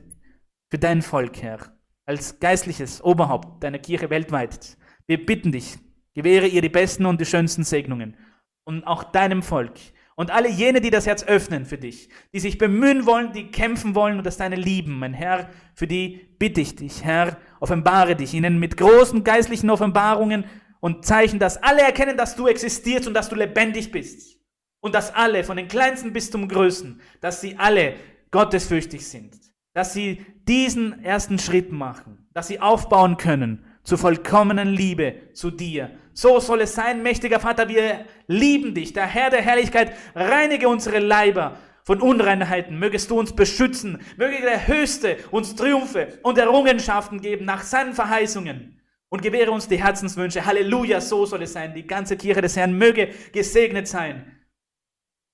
[0.69, 1.59] für dein Volk, Herr,
[2.05, 4.77] als geistliches Oberhaupt deiner Kirche weltweit.
[5.05, 5.77] Wir bitten dich,
[6.13, 8.17] gewähre ihr die besten und die schönsten Segnungen
[8.65, 9.75] und auch deinem Volk
[10.15, 13.95] und alle jene, die das Herz öffnen für dich, die sich bemühen wollen, die kämpfen
[13.95, 18.33] wollen und das deine lieben, mein Herr, für die bitte ich dich, Herr, offenbare dich
[18.33, 20.45] ihnen mit großen geistlichen Offenbarungen
[20.79, 24.37] und Zeichen, dass alle erkennen, dass du existierst und dass du lebendig bist.
[24.79, 27.95] Und dass alle, von den Kleinsten bis zum Größten, dass sie alle
[28.31, 29.35] gottesfürchtig sind.
[29.73, 32.27] Dass sie diesen ersten Schritt machen.
[32.33, 35.91] Dass sie aufbauen können zur vollkommenen Liebe zu dir.
[36.13, 38.93] So soll es sein, mächtiger Vater, wir lieben dich.
[38.93, 42.77] Der Herr der Herrlichkeit, reinige unsere Leiber von Unreinheiten.
[42.77, 43.99] Mögest du uns beschützen.
[44.17, 48.76] Möge der Höchste uns Triumphe und Errungenschaften geben nach seinen Verheißungen
[49.09, 50.45] und gewähre uns die Herzenswünsche.
[50.45, 51.73] Halleluja, so soll es sein.
[51.73, 54.37] Die ganze Kirche des Herrn möge gesegnet sein,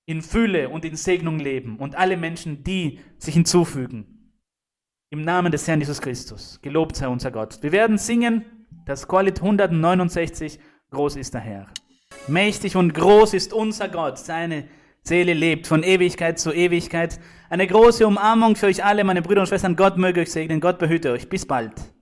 [0.05, 4.31] in Fülle und in Segnung leben und alle Menschen, die sich hinzufügen.
[5.09, 6.59] Im Namen des Herrn Jesus Christus.
[6.61, 7.61] Gelobt sei unser Gott.
[7.61, 10.59] Wir werden singen das Chorlied 169.
[10.89, 11.67] Groß ist der Herr.
[12.27, 14.17] Mächtig und groß ist unser Gott.
[14.17, 14.67] Seine
[15.03, 17.19] Seele lebt von Ewigkeit zu Ewigkeit.
[17.49, 19.75] Eine große Umarmung für euch alle, meine Brüder und Schwestern.
[19.75, 20.59] Gott möge euch segnen.
[20.59, 21.29] Gott behüte euch.
[21.29, 21.92] Bis bald.